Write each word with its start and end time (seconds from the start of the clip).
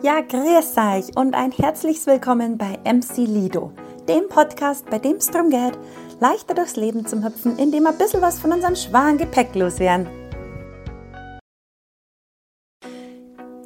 Ja, 0.00 0.20
grüß 0.20 0.76
euch 0.76 1.16
und 1.16 1.34
ein 1.34 1.50
herzliches 1.50 2.06
Willkommen 2.06 2.56
bei 2.56 2.78
MC 2.84 3.16
Lido, 3.26 3.72
dem 4.08 4.28
Podcast, 4.28 4.88
bei 4.88 5.00
dem 5.00 5.16
es 5.16 5.26
darum 5.26 5.50
geht, 5.50 5.76
leichter 6.20 6.54
durchs 6.54 6.76
Leben 6.76 7.04
zu 7.04 7.24
hüpfen, 7.24 7.58
indem 7.58 7.82
wir 7.82 7.90
ein 7.90 7.98
bisschen 7.98 8.22
was 8.22 8.38
von 8.38 8.52
unserem 8.52 8.76
schweren 8.76 9.18
Gepäck 9.18 9.56
loswerden. 9.56 10.06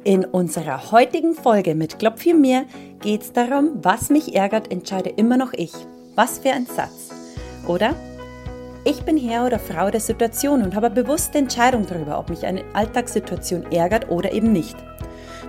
In 0.03 0.25
unserer 0.25 0.91
heutigen 0.91 1.35
Folge 1.35 1.75
mit 1.75 1.99
Klopf 1.99 2.23
für 2.23 2.33
mir 2.33 2.65
geht 2.99 3.21
es 3.21 3.31
darum, 3.33 3.83
was 3.83 4.09
mich 4.09 4.35
ärgert, 4.35 4.71
entscheide 4.71 5.11
immer 5.11 5.37
noch 5.37 5.53
ich. 5.53 5.73
Was 6.15 6.39
für 6.39 6.49
ein 6.49 6.65
Satz. 6.65 7.11
Oder? 7.67 7.95
Ich 8.85 9.03
bin 9.03 9.17
Herr 9.17 9.45
oder 9.45 9.59
Frau 9.59 9.91
der 9.91 10.01
Situation 10.01 10.63
und 10.63 10.75
habe 10.75 10.87
eine 10.87 10.95
bewusste 10.95 11.37
Entscheidung 11.37 11.85
darüber, 11.85 12.17
ob 12.17 12.31
mich 12.31 12.43
eine 12.45 12.63
Alltagssituation 12.73 13.71
ärgert 13.71 14.09
oder 14.09 14.33
eben 14.33 14.51
nicht. 14.51 14.75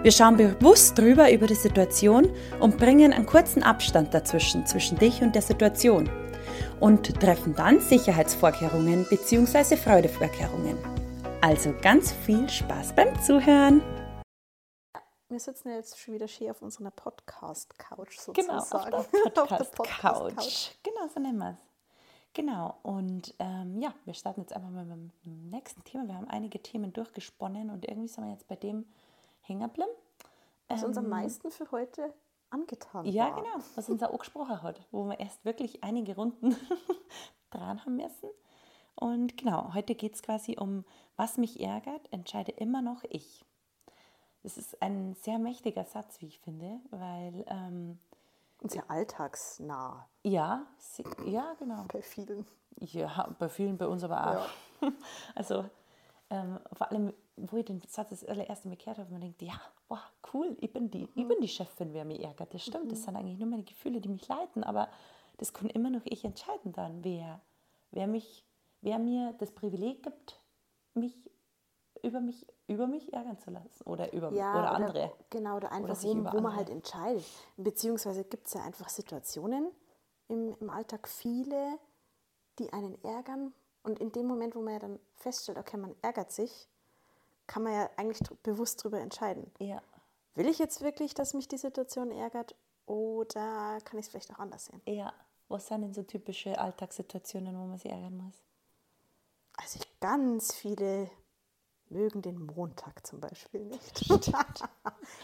Wir 0.05 0.13
schauen 0.13 0.37
bewusst 0.37 0.99
drüber 0.99 1.33
über 1.33 1.47
die 1.47 1.55
Situation 1.55 2.31
und 2.61 2.77
bringen 2.77 3.15
einen 3.15 3.25
kurzen 3.25 3.63
Abstand 3.63 4.13
dazwischen, 4.13 4.67
zwischen 4.67 4.99
dich 4.99 5.23
und 5.23 5.35
der 5.35 5.41
Situation. 5.41 6.11
Und 6.79 7.19
treffen 7.23 7.55
dann 7.55 7.81
Sicherheitsvorkehrungen 7.81 9.07
bzw. 9.09 9.79
Freudevorkehrungen. 9.79 10.77
Also 11.41 11.73
ganz 11.81 12.13
viel 12.13 12.47
Spaß 12.47 12.95
beim 12.95 13.19
Zuhören. 13.23 13.81
Wir 15.31 15.41
sitzen 15.41 15.71
jetzt 15.71 15.99
schon 15.99 16.13
wieder 16.13 16.29
schön 16.29 16.51
auf 16.51 16.61
unserer 16.61 16.91
Podcast-Couch 16.91 18.19
Genau, 18.35 18.59
sozusagen. 18.59 18.95
auf 18.97 19.09
der 19.11 19.31
Podcast-Couch. 19.31 20.03
Podcast-Couch. 20.03 20.71
Genau, 20.83 21.09
so 21.15 21.19
nennen 21.19 21.39
wir 21.39 21.53
es. 21.53 21.67
Genau, 22.35 22.75
und 22.83 23.35
ähm, 23.39 23.81
ja, 23.81 23.95
wir 24.05 24.13
starten 24.13 24.43
jetzt 24.43 24.53
einfach 24.55 24.69
mal 24.69 24.85
mit 24.85 25.13
dem 25.25 25.49
nächsten 25.49 25.83
Thema. 25.83 26.07
Wir 26.07 26.17
haben 26.17 26.29
einige 26.29 26.61
Themen 26.61 26.93
durchgesponnen 26.93 27.71
und 27.71 27.89
irgendwie 27.89 28.09
sind 28.09 28.25
wir 28.25 28.33
jetzt 28.33 28.49
bei 28.49 28.57
dem 28.57 28.85
hängen 29.45 29.63
geblieben. 29.63 29.91
Was 30.75 30.85
uns 30.85 30.97
am 30.99 31.05
Ähm, 31.05 31.11
meisten 31.11 31.51
für 31.51 31.71
heute 31.71 32.13
angetan 32.51 33.05
Ja, 33.07 33.27
war. 33.31 33.37
genau, 33.43 33.65
was 33.75 33.89
uns 33.89 34.03
auch 34.03 34.11
angesprochen 34.13 34.63
hat, 34.63 34.81
wo 34.91 35.05
wir 35.07 35.19
erst 35.21 35.45
wirklich 35.45 35.83
einige 35.85 36.15
Runden 36.17 36.57
dran 37.51 37.85
haben 37.85 37.97
müssen. 37.97 38.29
Und 38.97 39.37
genau, 39.37 39.75
heute 39.75 39.95
geht 39.95 40.15
es 40.15 40.23
quasi 40.23 40.57
um, 40.59 40.85
was 41.17 41.37
mich 41.37 41.61
ärgert, 41.61 42.13
entscheide 42.13 42.53
immer 42.53 42.81
noch 42.83 43.03
ich. 43.09 43.45
Das 44.43 44.57
ist 44.59 44.81
ein 44.83 45.15
sehr 45.15 45.39
mächtiger 45.39 45.85
Satz, 45.85 46.21
wie 46.21 46.27
ich 46.27 46.39
finde, 46.41 46.81
weil 46.91 47.45
ähm, 47.49 47.99
Und 48.61 48.71
sehr 48.73 48.89
alltagsnah 48.91 50.07
ja, 50.23 50.67
ja, 51.25 51.55
genau. 51.59 51.85
bei 51.93 52.03
vielen. 52.03 52.47
Ja, 52.79 53.35
bei 53.39 53.49
vielen, 53.49 53.79
bei 53.79 53.87
uns 53.87 54.03
aber 54.05 54.39
auch. 54.81 54.91
Also 55.35 55.65
ähm, 56.31 56.59
vor 56.73 56.91
allem, 56.91 57.13
wo 57.37 57.57
ich 57.57 57.65
den 57.65 57.81
Satz 57.81 58.11
das 58.11 58.25
allererste 58.25 58.69
Mal 58.69 58.77
gehört 58.77 58.99
habe, 58.99 59.11
man 59.11 59.21
denkt, 59.21 59.43
ja, 59.43 59.61
boah, 59.89 60.03
cool, 60.33 60.57
ich 60.61 60.73
bin 60.73 60.91
die, 60.91 61.09
ich 61.15 61.29
bin 61.29 61.41
die 61.41 61.49
Chefin, 61.49 61.93
wer 61.93 62.05
mich 62.05 62.23
ärgert. 62.23 62.55
Das 62.55 62.63
stimmt, 62.63 62.91
das 62.91 63.03
sind 63.03 63.17
eigentlich 63.17 63.39
nur 63.39 63.49
meine 63.49 63.65
Gefühle, 63.65 64.01
die 64.01 64.09
mich 64.09 64.27
leiten, 64.29 64.65
aber 64.65 64.89
das 65.39 65.53
kann 65.53 65.69
immer 65.69 65.91
noch 65.91 66.03
ich 66.05 66.25
entscheiden 66.25 66.73
dann, 66.73 67.03
wer, 67.05 67.41
wer 67.91 68.07
mich, 68.07 68.45
wer 68.81 68.99
mir 68.99 69.35
das 69.39 69.51
Privileg 69.53 70.03
gibt, 70.03 70.41
mich 70.95 71.31
über 72.03 72.21
mich, 72.21 72.47
über 72.67 72.87
mich 72.87 73.13
ärgern 73.13 73.39
zu 73.39 73.51
lassen 73.51 73.83
oder 73.85 74.13
über 74.13 74.31
Ja, 74.33 74.59
oder 74.59 74.73
andere. 74.73 75.13
Genau, 75.31 75.57
oder 75.57 75.73
einfach, 75.73 75.97
sich 75.97 76.15
wo, 76.15 76.33
wo 76.33 76.41
man 76.41 76.55
halt 76.55 76.69
entscheidet. 76.69 77.25
Beziehungsweise 77.57 78.25
gibt 78.25 78.47
es 78.47 78.55
ja 78.55 78.63
einfach 78.63 78.89
Situationen 78.89 79.71
im, 80.29 80.55
im 80.61 80.71
Alltag, 80.71 81.09
viele, 81.09 81.79
die 82.59 82.73
einen 82.73 83.03
ärgern. 83.03 83.53
Und 83.85 84.01
in 84.01 84.11
dem 84.11 84.27
Moment, 84.27 84.57
wo 84.57 84.61
man 84.61 84.73
ja 84.73 84.79
dann 84.81 84.99
feststellt, 85.15 85.59
okay, 85.59 85.77
man 85.77 85.95
ärgert 86.03 86.33
sich, 86.33 86.69
kann 87.47 87.63
man 87.63 87.73
ja 87.75 87.91
eigentlich 87.97 88.19
bewusst 88.43 88.81
darüber 88.81 88.99
entscheiden. 88.99 89.51
Ja, 89.61 89.81
Will 90.35 90.49
ich 90.49 90.59
jetzt 90.59 90.81
wirklich, 90.81 91.15
dass 91.15 91.33
mich 91.33 91.47
die 91.47 91.59
Situation 91.59 92.11
ärgert 92.11 92.57
oder 92.87 93.79
kann 93.85 93.99
ich 94.01 94.07
es 94.07 94.09
vielleicht 94.11 94.33
auch 94.35 94.39
anders 94.41 94.65
sehen? 94.67 94.83
ja. 94.87 95.13
Was 95.49 95.67
sind 95.69 95.83
denn 95.83 95.93
so 95.93 96.03
typische 96.03 96.59
Alltagssituationen, 96.59 97.55
wo 97.55 97.67
man 97.67 97.77
sich 97.79 97.91
ärgern 97.93 98.17
muss? 98.17 98.43
Also 99.59 99.79
ich, 99.79 100.01
ganz 100.01 100.55
viele 100.55 101.11
mögen 101.91 102.23
den 102.23 102.47
Montag 102.47 103.07
zum 103.07 103.21
Beispiel 103.21 103.67
nicht. 103.67 104.07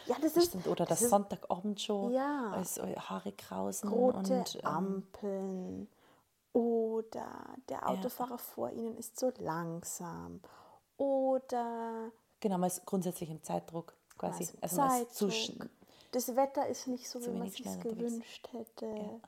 ja, 0.07 0.17
das 0.21 0.37
ist, 0.37 0.49
Stimmt, 0.51 0.67
oder 0.69 0.85
das, 0.85 1.01
das 1.01 1.09
Sonntagabend 1.11 1.81
schon, 1.81 2.13
Ja. 2.13 2.51
als 2.53 2.79
Haare 2.79 3.33
krausen 3.33 3.89
rote 3.89 4.19
und 4.41 4.55
ähm, 4.57 4.67
Ampeln 4.67 5.89
oder 6.53 7.55
der 7.69 7.89
Autofahrer 7.89 8.39
vor 8.39 8.71
ihnen 8.71 8.97
ist 8.97 9.19
so 9.19 9.33
langsam 9.39 10.41
oder 10.97 12.11
genau, 12.41 12.59
man 12.59 12.67
ist 12.69 12.85
grundsätzlich 12.85 13.31
im 13.31 13.43
Zeitdruck 13.43 13.95
quasi. 14.19 14.49
Also 14.61 14.77
Zeitdruck. 14.77 15.31
sch- 15.31 15.69
das 16.13 16.35
Wetter 16.37 16.67
ist 16.67 16.89
nicht 16.89 17.09
so, 17.09 17.21
wie 17.25 17.31
man 17.31 17.43
unterwegs. 17.49 17.81
gewünscht 17.81 18.49
hätte. 18.53 19.21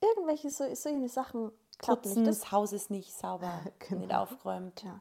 Irgendwelche 0.00 0.50
so, 0.50 0.64
solche 0.74 1.08
Sachen 1.08 1.52
klappen 1.78 2.02
Putzen, 2.02 2.22
nicht. 2.22 2.28
das 2.30 2.40
Das, 2.40 2.52
Haus 2.52 2.72
ist 2.72 2.90
nicht 2.90 3.12
sauber, 3.12 3.60
Genau. 3.80 4.00
nicht 4.00 4.14
aufgeräumt. 4.14 4.82
ja. 4.82 5.00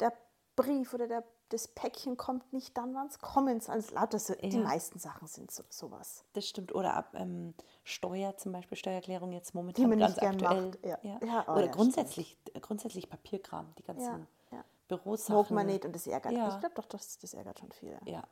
Der 0.00 0.12
Brief 0.56 0.92
oder 0.94 1.06
der, 1.06 1.24
das 1.50 1.68
Päckchen 1.68 2.16
kommt 2.16 2.52
nicht 2.52 2.76
dann, 2.76 2.94
wann 2.94 3.06
es 3.06 3.18
kommen 3.20 3.60
soll. 3.60 3.76
Also 3.76 3.94
lauter 3.94 4.18
so, 4.18 4.34
Die 4.34 4.48
Ja. 4.56 4.62
meisten 4.62 4.98
Sachen 4.98 5.28
sind 5.28 5.50
so, 5.50 5.62
sowas. 5.68 6.24
Das 6.32 6.48
stimmt. 6.48 6.74
Oder 6.74 6.94
ab 6.94 7.10
ähm, 7.14 7.54
Steuer 7.84 8.36
zum 8.36 8.52
Beispiel, 8.52 8.76
Steuererklärung 8.76 9.32
jetzt 9.32 9.54
momentan 9.54 9.84
Die 9.84 9.88
man 9.88 9.98
ganz 9.98 10.12
nicht 10.16 10.20
gern 10.20 10.34
aktuell. 10.34 10.66
macht, 10.70 10.84
ja. 10.84 10.98
Ja. 11.02 11.20
Ja, 11.24 11.44
oh 11.48 11.52
Oder 11.52 11.66
ja, 11.66 11.72
grundsätzlich, 11.72 12.36
grundsätzlich 12.60 13.08
Papierkram, 13.08 13.72
die 13.78 13.84
ganzen 13.84 14.26
Ja, 14.50 14.56
ja. 14.58 14.64
Bürosachen. 14.88 15.66
Nicht 15.66 15.84
und 15.84 15.94
das 15.94 16.06
ärgert. 16.06 16.32
Ja. 16.32 16.48
Ich 16.48 16.58
glaube 16.58 16.74
doch, 16.74 16.86
das, 16.86 17.18
das 17.18 17.34
ärgert 17.34 17.60
schon 17.60 17.70
viele. 17.72 17.98
Ja. 18.06 18.24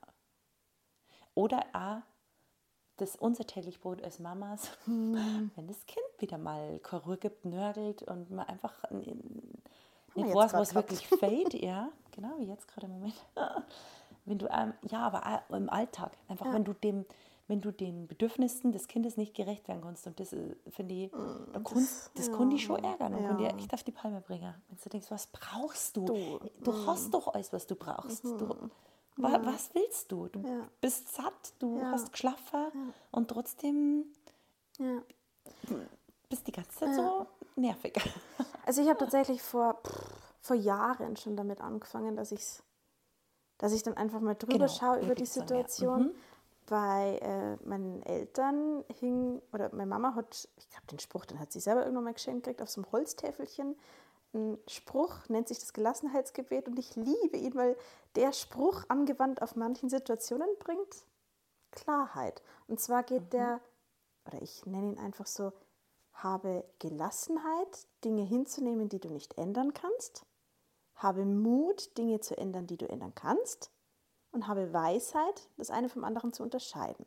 Oder 1.34 1.64
auch 1.72 2.02
das 2.96 3.16
unser 3.16 3.44
täglich 3.46 3.80
Brot 3.80 4.02
als 4.02 4.18
Mamas, 4.20 4.70
Hm. 4.84 5.50
wenn 5.56 5.66
das 5.66 5.84
Kind 5.86 6.04
wieder 6.18 6.38
mal 6.38 6.80
Ruhe 6.92 7.16
gibt, 7.18 7.44
nörgelt 7.44 8.02
und 8.02 8.30
man 8.30 8.46
einfach 8.46 8.84
wir 10.14 10.24
nicht 10.24 10.34
was 10.34 10.52
gehabt. 10.52 10.74
wirklich 10.74 11.06
fällt, 11.08 11.54
ja, 11.54 11.88
genau 12.12 12.38
wie 12.38 12.44
jetzt 12.46 12.68
gerade 12.68 12.86
im 12.86 12.92
Moment. 12.92 13.14
Wenn 14.26 14.38
du, 14.38 14.46
ähm, 14.50 14.72
ja, 14.90 15.00
aber 15.00 15.44
auch 15.50 15.54
im 15.54 15.68
Alltag, 15.68 16.12
einfach 16.28 16.50
wenn 16.50 16.64
du 16.64 16.72
dem, 16.72 17.04
wenn 17.46 17.60
du 17.60 17.70
den 17.72 18.06
Bedürfnissen 18.06 18.72
des 18.72 18.88
Kindes 18.88 19.18
nicht 19.18 19.34
gerecht 19.34 19.68
werden 19.68 19.82
kannst 19.82 20.06
und 20.06 20.18
das 20.18 20.32
äh, 20.32 20.56
finde 20.70 20.94
ich, 20.94 21.10
da 21.52 21.60
kannst, 21.60 22.10
das, 22.14 22.32
kann 22.32 22.48
dich 22.48 22.64
schon 22.64 22.82
ärgern 22.82 23.12
und 23.12 23.26
kann 23.26 23.38
ja. 23.38 23.48
echt 23.50 23.74
auf 23.74 23.82
die 23.82 23.92
Palme 23.92 24.22
bringen. 24.22 24.54
Wenn 24.68 24.78
du 24.82 24.88
denkst, 24.88 25.10
was 25.10 25.26
brauchst 25.26 25.94
du? 25.98 26.06
Du, 26.06 26.40
Du, 26.62 26.86
hast 26.86 27.12
doch 27.12 27.34
alles, 27.34 27.52
was 27.52 27.66
du 27.66 27.74
brauchst. 27.74 28.24
Du, 28.24 28.48
wa, 29.16 29.38
Was 29.44 29.74
willst 29.74 30.10
du? 30.10 30.28
Du 30.28 30.40
Ja. 30.40 30.68
bist 30.80 31.14
satt, 31.14 31.52
du 31.58 31.76
Ja. 31.80 31.90
hast 31.90 32.10
geschlafen 32.10 32.94
und 33.10 33.28
trotzdem 33.28 34.06
Ja. 34.78 35.02
bist 36.30 36.46
die 36.46 36.52
ganze 36.52 36.70
Zeit 36.70 36.94
so 36.94 37.26
nervig. 37.56 37.94
Also 38.66 38.80
ich 38.80 38.88
habe 38.88 38.98
tatsächlich 38.98 39.42
vor, 39.42 39.74
pff, 39.86 40.10
vor 40.40 40.56
Jahren 40.56 41.18
schon 41.18 41.36
damit 41.36 41.60
angefangen, 41.60 42.16
dass, 42.16 42.32
ich's, 42.32 42.62
dass 43.58 43.72
ich 43.74 43.82
dann 43.82 43.94
einfach 43.94 44.20
mal 44.20 44.34
drüber 44.34 44.54
Genau, 44.54 44.68
schaue 44.68 45.00
über 45.00 45.14
die 45.14 45.26
sagen, 45.26 45.48
ja. 45.48 45.56
Situation. 45.56 46.14
Bei 46.64 47.18
äh, 47.20 47.56
meinen 47.68 48.02
Eltern 48.04 48.82
hing, 49.00 49.42
oder 49.52 49.68
meine 49.74 49.84
Mama 49.84 50.14
hat, 50.14 50.48
ich 50.56 50.70
glaube 50.70 50.86
den 50.90 50.98
Spruch, 50.98 51.26
den 51.26 51.40
hat 51.40 51.52
sie 51.52 51.60
selber 51.60 51.82
irgendwann 51.82 52.04
mal 52.04 52.14
geschenkt 52.14 52.44
gekriegt, 52.44 52.62
auf 52.62 52.70
so 52.70 52.80
einem 52.80 52.90
Holztäfelchen. 52.90 53.76
Ein 54.32 54.56
Spruch 54.66 55.28
nennt 55.28 55.48
sich 55.48 55.58
das 55.58 55.74
Gelassenheitsgebet 55.74 56.66
und 56.68 56.78
ich 56.78 56.96
liebe 56.96 57.36
ihn, 57.36 57.54
weil 57.54 57.76
der 58.16 58.32
Spruch 58.32 58.84
angewandt 58.88 59.42
auf 59.42 59.56
manchen 59.56 59.90
Situationen 59.90 60.48
bringt 60.58 61.04
Klarheit. 61.70 62.42
Und 62.66 62.80
zwar 62.80 63.02
geht 63.02 63.34
der, 63.34 63.60
oder 64.26 64.40
ich 64.40 64.64
nenne 64.64 64.92
ihn 64.92 64.98
einfach 64.98 65.26
so, 65.26 65.52
habe 66.14 66.64
Gelassenheit, 66.78 67.86
Dinge 68.04 68.22
hinzunehmen, 68.22 68.88
die 68.88 69.00
du 69.00 69.08
nicht 69.08 69.36
ändern 69.36 69.74
kannst. 69.74 70.24
Habe 70.96 71.24
Mut, 71.24 71.96
Dinge 71.98 72.20
zu 72.20 72.36
ändern, 72.38 72.66
die 72.66 72.76
du 72.76 72.88
ändern 72.88 73.14
kannst. 73.14 73.70
Und 74.32 74.48
habe 74.48 74.72
Weisheit, 74.72 75.48
das 75.56 75.70
eine 75.70 75.88
vom 75.88 76.04
anderen 76.04 76.32
zu 76.32 76.42
unterscheiden. 76.42 77.06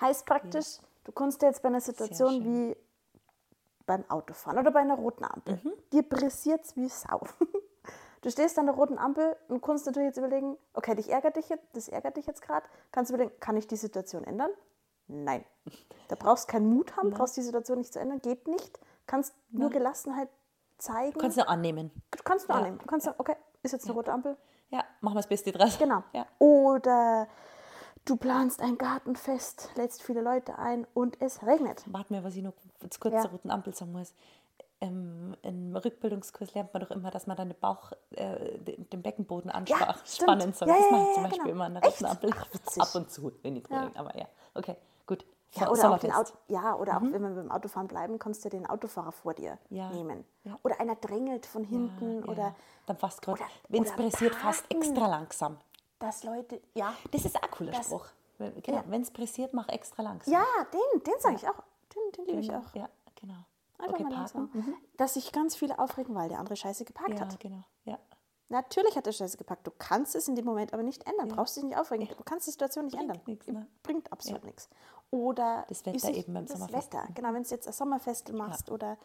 Heißt 0.00 0.26
praktisch, 0.26 0.78
du 1.04 1.12
kannst 1.12 1.42
dir 1.42 1.46
jetzt 1.46 1.62
bei 1.62 1.68
einer 1.68 1.80
Situation 1.80 2.44
wie 2.44 2.76
beim 3.86 4.08
Autofahren 4.10 4.58
oder 4.58 4.70
bei 4.70 4.80
einer 4.80 4.96
roten 4.96 5.24
Ampel, 5.24 5.60
dir 5.92 6.02
pressiert 6.02 6.64
es 6.64 6.76
wie 6.76 6.88
Sau. 6.88 7.20
Du 8.22 8.30
stehst 8.30 8.56
an 8.56 8.66
der 8.66 8.76
roten 8.76 8.98
Ampel 8.98 9.36
und 9.48 9.60
kannst 9.62 9.84
natürlich 9.84 10.10
jetzt 10.10 10.16
überlegen, 10.16 10.56
okay, 10.74 10.94
dich 10.94 11.10
ärgert 11.10 11.34
dich 11.34 11.48
jetzt, 11.48 11.66
das 11.72 11.88
ärgert 11.88 12.16
dich 12.16 12.24
jetzt 12.24 12.40
gerade. 12.40 12.64
Kannst 12.92 13.10
du 13.10 13.16
überlegen, 13.16 13.34
kann 13.40 13.56
ich 13.56 13.66
die 13.66 13.74
Situation 13.74 14.22
ändern? 14.22 14.52
Nein. 15.12 15.44
Da 16.08 16.16
brauchst 16.16 16.48
keinen 16.48 16.66
Mut 16.66 16.96
haben, 16.96 17.10
brauchst 17.10 17.36
die 17.36 17.42
Situation 17.42 17.78
nicht 17.78 17.92
zu 17.92 18.00
ändern, 18.00 18.20
geht 18.20 18.48
nicht. 18.48 18.78
Kannst 19.06 19.34
nur 19.50 19.70
Gelassenheit 19.70 20.28
zeigen. 20.78 21.18
Kannst 21.18 21.36
du 21.38 21.46
annehmen. 21.48 21.90
du 22.10 22.22
kannst 22.24 22.48
nur 22.48 22.56
Ja. 22.56 22.62
annehmen. 22.62 22.78
Du 22.78 22.86
kannst 22.86 23.04
sagen, 23.06 23.16
okay, 23.18 23.36
ist 23.62 23.72
jetzt 23.72 23.84
eine 23.84 23.94
rote 23.94 24.12
Ampel. 24.12 24.36
Ja, 24.70 24.84
machen 25.00 25.14
wir 25.14 25.20
das 25.20 25.28
Beste 25.28 25.52
draus. 25.52 25.78
Genau. 25.78 26.02
Ja. 26.12 26.26
Oder 26.38 27.28
du 28.04 28.16
planst 28.16 28.60
ein 28.62 28.78
Gartenfest, 28.78 29.70
lädst 29.76 30.02
viele 30.02 30.22
Leute 30.22 30.58
ein 30.58 30.86
und 30.94 31.20
es 31.20 31.42
regnet. 31.44 31.84
Warte 31.86 32.12
mal, 32.12 32.24
was 32.24 32.34
ich 32.36 32.42
noch 32.42 32.54
kurz 32.98 33.14
Ja. 33.14 33.20
zur 33.20 33.30
roten 33.32 33.50
Ampel 33.50 33.74
sagen 33.74 33.92
muss. 33.92 34.14
im, 34.80 35.36
im 35.42 35.76
Rückbildungskurs 35.76 36.54
lernt 36.54 36.74
man 36.74 36.82
doch 36.82 36.90
immer, 36.90 37.12
dass 37.12 37.28
man 37.28 37.36
den 37.36 37.54
Bauch, 37.60 37.92
äh, 38.16 38.58
den, 38.58 38.90
den 38.90 39.00
Beckenboden 39.02 39.52
Ja, 39.66 39.76
anspannen 39.86 40.52
soll. 40.52 40.66
Ja, 40.66 40.74
das 40.74 40.84
ja, 40.86 40.90
mache 40.90 41.02
ich 41.02 41.08
ja, 41.08 41.14
zum 41.14 41.22
Beispiel 41.22 41.38
genau. 41.42 41.50
immer 41.54 41.64
an 41.66 41.74
der. 41.74 41.82
Ach, 41.84 42.52
witzig. 42.52 42.82
Ab 42.82 42.94
und 42.96 43.10
zu, 43.10 43.32
wenn 43.42 43.56
ich 43.56 43.68
Ja. 43.68 43.84
ja. 43.84 43.90
aber 43.94 44.18
ja. 44.18 44.26
Okay, 44.54 44.76
gut. 45.06 45.24
Ja, 45.54 45.64
oder, 45.64 45.72
auch 45.72 45.76
Sommerfest. 45.76 46.14
Auto, 46.16 46.32
ja, 46.48 46.74
oder 46.76 46.96
auch 46.96 47.02
wenn 47.02 47.20
wir 47.22 47.30
beim 47.30 47.50
Autofahren 47.50 47.86
bleiben, 47.86 48.18
kannst 48.18 48.42
du 48.44 48.48
den 48.48 48.64
Autofahrer 48.66 49.12
vor 49.12 49.34
dir 49.34 49.58
Ja. 49.68 49.90
nehmen. 49.90 50.24
Ja. 50.44 50.58
Oder 50.62 50.80
einer 50.80 50.96
drängelt 50.96 51.44
von 51.44 51.62
hinten 51.64 52.24
oder 52.24 52.54
dann 52.86 52.96
fast 52.96 53.20
gerade, 53.20 53.42
wenn 53.68 53.82
es 53.82 53.92
pressiert, 53.92 54.34
fast 54.34 54.64
extra 54.70 55.06
langsam. 55.08 55.58
dass 55.98 56.24
Leute, 56.24 56.60
ja, 56.74 56.94
Das 57.12 57.24
ist 57.24 57.36
auch 57.36 57.42
ein 57.42 57.50
cooler 57.52 57.72
Das- 57.72 57.86
Spruch. 57.86 58.06
Wenn- 58.38 58.60
Genau, 58.62 58.82
wenn 58.88 59.02
es 59.02 59.10
pressiert, 59.12 59.52
mach 59.54 59.68
extra 59.68 60.02
langsam. 60.02 60.32
ja, 60.34 60.42
den, 60.72 61.02
den 61.04 61.14
sage 61.20 61.36
ich 61.36 61.46
auch. 61.48 61.62
Den, 61.94 62.12
den 62.16 62.24
liebe 62.26 62.40
ich 62.40 62.48
Genau, 62.48 62.58
auch. 62.60 62.74
Ja, 62.74 62.88
genau. 63.14 63.34
Einfach 63.78 63.94
okay, 63.94 64.02
mal 64.04 64.12
parken. 64.14 64.50
langsam. 64.52 64.74
Dass 64.96 65.14
sich 65.14 65.30
ganz 65.32 65.54
viele 65.54 65.78
aufregen, 65.78 66.14
weil 66.16 66.28
der 66.28 66.38
andere 66.40 66.56
Scheiße 66.56 66.84
geparkt 66.84 67.14
Ja, 67.18 67.20
hat. 67.20 67.38
genau. 67.38 67.62
Ja. 67.84 67.98
Natürlich 68.52 68.94
hat 68.96 69.06
der 69.06 69.12
Scheiße 69.12 69.36
gepackt. 69.38 69.66
Du 69.66 69.70
kannst 69.76 70.14
es 70.14 70.28
in 70.28 70.36
dem 70.36 70.44
Moment 70.44 70.72
aber 70.74 70.82
nicht 70.82 71.06
ändern. 71.06 71.28
Brauchst 71.28 71.56
dich 71.56 71.64
nicht 71.64 71.76
aufregen. 71.76 72.06
Du 72.06 72.22
kannst 72.22 72.46
die 72.46 72.50
Situation 72.52 72.84
nicht 72.84 72.94
Bringt 72.96 73.10
ändern. 73.10 73.22
nix, 73.26 73.46
ne? 73.48 73.66
Bringt 73.82 74.12
absolut 74.12 74.44
nichts. 74.44 74.68
Oder 75.10 75.64
Das 75.68 75.84
Wetter 75.86 75.96
ist 75.96 76.04
sich- 76.04 76.16
eben 76.18 76.34
beim 76.34 76.46
das 76.46 76.58
Sommerfest. 76.58 76.92
Wetter. 76.92 77.08
Genau, 77.14 77.32
wenn 77.32 77.42
du 77.42 77.48
jetzt 77.48 77.66
ein 77.66 77.72
Sommerfest 77.72 78.32
machst 78.32 78.70
oder 78.70 78.98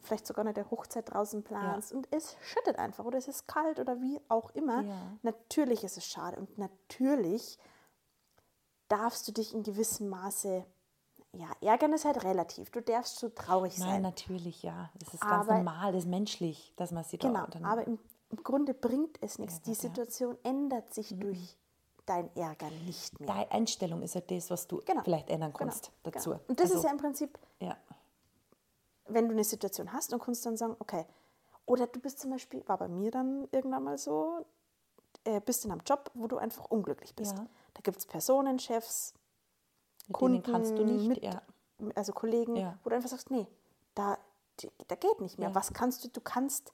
vielleicht 0.00 0.26
sogar 0.26 0.44
eine 0.44 0.70
Hochzeit 0.70 1.12
draußen 1.12 1.44
planst 1.44 1.92
und 1.92 2.08
es 2.10 2.36
schüttet 2.42 2.76
einfach 2.78 3.04
oder 3.04 3.18
es 3.18 3.28
ist 3.28 3.46
kalt 3.46 3.78
oder 3.78 4.00
wie 4.00 4.20
auch 4.28 4.50
immer. 4.50 4.82
Ja. 4.82 5.12
Natürlich 5.22 5.84
ist 5.84 5.96
es 5.96 6.04
schade 6.06 6.36
und 6.38 6.58
natürlich 6.58 7.58
darfst 8.88 9.26
du 9.28 9.32
dich 9.32 9.54
in 9.54 9.62
gewissem 9.62 10.08
Maße, 10.08 10.64
ja, 11.34 11.46
ärgern 11.60 11.92
ist 11.92 12.04
halt 12.04 12.24
relativ. 12.24 12.70
Du 12.70 12.82
darfst 12.82 13.18
so 13.18 13.28
traurig 13.30 13.78
Nein, 13.78 13.88
sein. 13.88 14.02
natürlich, 14.02 14.62
ja. 14.62 14.90
Das 14.98 15.14
ist 15.14 15.20
ganz 15.20 15.48
Aber- 15.48 15.54
normal, 15.58 15.92
das 15.92 16.02
ist 16.04 16.08
menschlich, 16.10 16.72
dass 16.76 16.90
man 16.90 17.04
sich 17.04 17.18
da 17.20 17.28
Genau, 17.28 17.66
aber 17.66 17.86
im, 17.86 17.98
im 18.32 18.42
Grunde 18.42 18.74
bringt 18.74 19.18
es 19.22 19.38
nichts. 19.38 19.60
Die 19.62 19.70
ja. 19.70 19.76
Mhm. 19.76 19.80
Situation 19.80 20.38
ändert 20.42 20.92
sich 20.92 21.14
durch 21.18 21.56
dein 22.06 22.34
Ärgern 22.34 22.72
nicht 22.84 23.18
mehr. 23.20 23.28
Deine 23.28 23.50
Einstellung 23.52 24.02
ist 24.02 24.14
ja 24.14 24.20
das, 24.22 24.50
was 24.50 24.66
du 24.66 24.80
Genau. 24.84 25.02
vielleicht 25.04 25.30
ändern 25.30 25.52
Genau, 25.52 25.70
kannst 25.70 25.92
dazu. 26.02 26.30
Genau. 26.30 26.42
Und 26.48 26.58
das 26.58 26.70
ist 26.70 26.76
Also, 26.76 26.86
ja 26.88 26.92
im 26.92 26.98
Prinzip, 26.98 27.38
ja. 27.60 27.76
wenn 29.06 29.26
du 29.28 29.32
eine 29.34 29.44
Situation 29.44 29.92
hast 29.92 30.12
und 30.12 30.20
kannst 30.22 30.44
dann 30.46 30.56
sagen, 30.56 30.74
okay, 30.80 31.04
oder 31.66 31.86
du 31.86 32.00
bist 32.00 32.18
zum 32.18 32.30
Beispiel, 32.30 32.66
war 32.66 32.78
bei 32.78 32.88
mir 32.88 33.10
dann 33.12 33.46
irgendwann 33.52 33.84
mal 33.84 33.98
so, 33.98 34.44
äh, 35.24 35.40
bist 35.40 35.64
in 35.64 35.70
einem 35.70 35.82
Job, 35.86 36.10
wo 36.14 36.26
du 36.26 36.38
einfach 36.38 36.64
unglücklich 36.70 37.14
bist. 37.14 37.36
Ja. 37.38 37.46
Da 37.74 37.80
gibt 37.82 37.98
es 37.98 38.06
Personen, 38.06 38.58
Chefs, 38.58 39.14
Mit 40.08 40.16
Kunden, 40.16 40.42
kannst 40.42 40.76
du 40.76 40.84
nicht. 40.84 41.06
mit- 41.08 41.22
ja. 41.22 41.40
also 41.94 42.12
Kollegen, 42.12 42.56
Ja. 42.56 42.78
wo 42.82 42.90
du 42.90 42.96
einfach 42.96 43.08
sagst, 43.10 43.30
nee, 43.30 43.46
da, 43.94 44.18
die- 44.60 44.70
da 44.88 44.96
geht 44.96 45.20
nicht 45.20 45.38
mehr. 45.38 45.50
Ja. 45.50 45.54
Was 45.54 45.72
kannst 45.72 46.02
du? 46.04 46.08
Du 46.08 46.20
kannst 46.20 46.72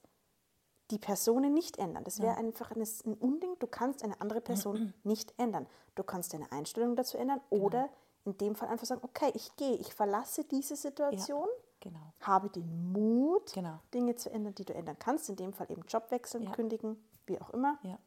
die 0.90 0.98
Personen 0.98 1.52
nicht 1.54 1.78
ändern. 1.78 2.04
Das 2.04 2.20
wäre 2.20 2.36
einfach 2.36 2.70
ein, 2.70 2.80
ein 2.82 3.14
Unding. 3.14 3.56
Du 3.58 3.66
kannst 3.66 4.02
eine 4.02 4.20
andere 4.20 4.40
Person 4.40 4.94
nicht 5.04 5.34
ändern. 5.38 5.66
Du 5.94 6.02
kannst 6.02 6.32
deine 6.32 6.50
Einstellung 6.52 6.96
dazu 6.96 7.18
ändern 7.18 7.40
Genau. 7.50 7.64
oder 7.64 7.88
in 8.24 8.36
dem 8.38 8.54
Fall 8.54 8.68
einfach 8.68 8.86
sagen, 8.86 9.00
okay, 9.04 9.30
ich 9.34 9.54
gehe, 9.56 9.74
ich 9.76 9.92
verlasse 9.94 10.44
diese 10.44 10.76
Situation, 10.76 11.46
Genau. 11.80 12.12
habe 12.20 12.48
den 12.50 12.92
Mut, 12.92 13.52
Genau. 13.52 13.78
Dinge 13.94 14.14
zu 14.16 14.30
ändern, 14.30 14.54
die 14.54 14.64
du 14.64 14.74
ändern 14.74 14.96
kannst. 14.98 15.28
In 15.28 15.36
dem 15.36 15.52
Fall 15.52 15.70
eben 15.70 15.82
Job 15.82 16.10
wechseln, 16.10 16.44
Ja. 16.44 16.50
kündigen, 16.52 16.96
wie 17.26 17.40
auch 17.40 17.50
immer. 17.50 17.78
Ja. 17.82 17.98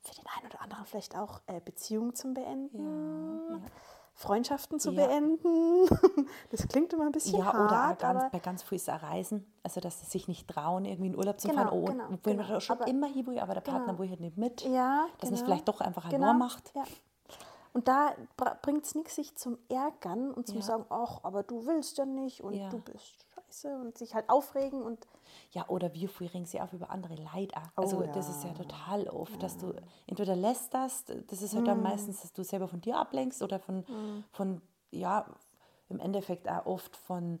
Für 0.00 0.14
den 0.14 0.24
einen 0.36 0.46
oder 0.50 0.60
anderen 0.60 0.84
vielleicht 0.86 1.16
auch 1.16 1.40
äh, 1.46 1.60
Beziehungen 1.60 2.14
zum 2.14 2.34
Beenden. 2.34 3.48
Ja, 3.50 3.56
ja. 3.56 3.62
Freundschaften 4.18 4.80
zu 4.80 4.90
Ja. 4.90 5.06
beenden. 5.06 5.88
Das 6.50 6.66
klingt 6.66 6.92
immer 6.92 7.04
ein 7.06 7.12
bisschen 7.12 7.38
Ja, 7.38 7.50
oder 7.50 7.70
hart, 7.70 8.00
ganz, 8.00 8.20
aber 8.20 8.30
bei 8.30 8.38
ganz 8.40 8.62
viel 8.62 8.76
ist 8.76 8.90
auch 8.90 9.02
Reisen. 9.02 9.46
Also, 9.62 9.80
dass 9.80 10.00
sie 10.00 10.06
sich 10.06 10.26
nicht 10.28 10.48
trauen, 10.48 10.84
irgendwie 10.84 11.08
in 11.08 11.16
Urlaub 11.16 11.40
zu 11.40 11.48
Genau, 11.48 11.62
fahren. 11.62 11.72
Oh, 11.78 11.84
genau, 11.84 12.04
man 12.08 12.20
genau. 12.22 12.42
da 12.48 12.60
schon 12.60 12.76
Aber- 12.76 12.88
immer 12.88 13.06
will, 13.14 13.38
aber 13.38 13.54
der 13.54 13.60
Partner 13.60 13.86
genau. 13.88 13.98
will 14.00 14.10
halt 14.10 14.20
nicht 14.20 14.36
mit. 14.36 14.62
ja, 14.62 15.06
Dass 15.20 15.30
man 15.30 15.34
es 15.34 15.40
genau. 15.40 15.44
vielleicht 15.52 15.68
doch 15.68 15.80
einfach 15.80 16.08
genau. 16.08 16.32
macht. 16.34 16.72
Ja. 16.74 16.84
Und 17.74 17.86
da 17.86 18.12
bringt 18.62 18.84
es 18.84 18.94
nichts, 18.94 19.14
sich 19.14 19.36
zum 19.36 19.56
Ärgern 19.68 20.32
und 20.32 20.46
zum 20.48 20.56
Ja. 20.56 20.62
sagen, 20.62 20.84
ach, 20.90 21.20
aber 21.22 21.42
du 21.44 21.66
willst 21.66 21.96
ja 21.98 22.06
nicht 22.06 22.42
und 22.42 22.54
Ja. 22.54 22.68
du 22.70 22.78
bist 22.80 23.24
scheiße 23.48 23.74
und 23.76 23.98
sich 23.98 24.14
halt 24.14 24.28
aufregen 24.28 24.82
und 24.82 25.06
Ja, 25.52 25.68
oder 25.68 25.90
viel 25.90 26.28
regen 26.28 26.46
sie 26.46 26.60
auf 26.60 26.72
über 26.72 26.90
andere 26.90 27.14
Leid. 27.14 27.52
Also 27.76 28.00
Oh, 28.00 28.02
das 28.12 28.28
ist 28.28 28.44
ja 28.44 28.50
ja. 28.50 28.56
total 28.56 29.08
oft, 29.08 29.42
dass 29.42 29.56
du 29.58 29.74
entweder 30.06 30.36
lässt 30.36 30.74
das, 30.74 31.04
das 31.04 31.42
ist 31.42 31.54
halt 31.54 31.64
Mhm. 31.64 31.68
dann 31.68 31.82
meistens, 31.82 32.20
dass 32.22 32.32
du 32.32 32.42
selber 32.44 32.68
von 32.68 32.80
dir 32.80 32.96
ablenkst 32.96 33.42
oder 33.42 33.58
von, 33.58 33.84
von, 34.32 34.60
ja, 34.90 35.26
im 35.88 36.00
Endeffekt 36.00 36.48
auch 36.48 36.66
oft 36.66 36.96
von 36.96 37.38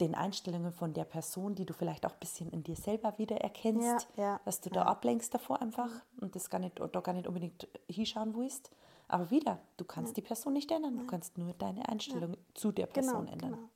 den 0.00 0.16
Einstellungen 0.16 0.72
von 0.72 0.92
der 0.92 1.04
Person, 1.04 1.54
die 1.54 1.64
du 1.64 1.72
vielleicht 1.72 2.04
auch 2.04 2.14
ein 2.14 2.18
bisschen 2.18 2.50
in 2.50 2.64
dir 2.64 2.74
selber 2.74 3.16
wieder 3.16 3.36
erkennst, 3.36 4.08
Ja, 4.16 4.24
ja, 4.24 4.40
dass 4.44 4.60
du 4.60 4.68
da 4.70 4.82
ablenkst 4.82 5.32
davor 5.32 5.62
einfach 5.62 5.88
und 6.20 6.34
das 6.34 6.50
gar 6.50 6.58
nicht, 6.58 6.80
da 6.80 7.00
gar 7.00 7.12
nicht 7.12 7.28
unbedingt 7.28 7.68
hinschauen 7.88 8.34
willst. 8.34 8.70
Aber 9.06 9.30
wieder, 9.30 9.60
du 9.76 9.84
kannst 9.84 10.16
die 10.16 10.22
Person 10.22 10.54
nicht 10.54 10.70
ändern, 10.72 10.98
du 10.98 11.06
kannst 11.06 11.38
nur 11.38 11.52
deine 11.54 11.88
Einstellung 11.88 12.36
zu 12.54 12.72
der 12.72 12.86
genau, 12.86 13.02
Person 13.12 13.28
ändern. 13.28 13.50
genau. 13.52 13.68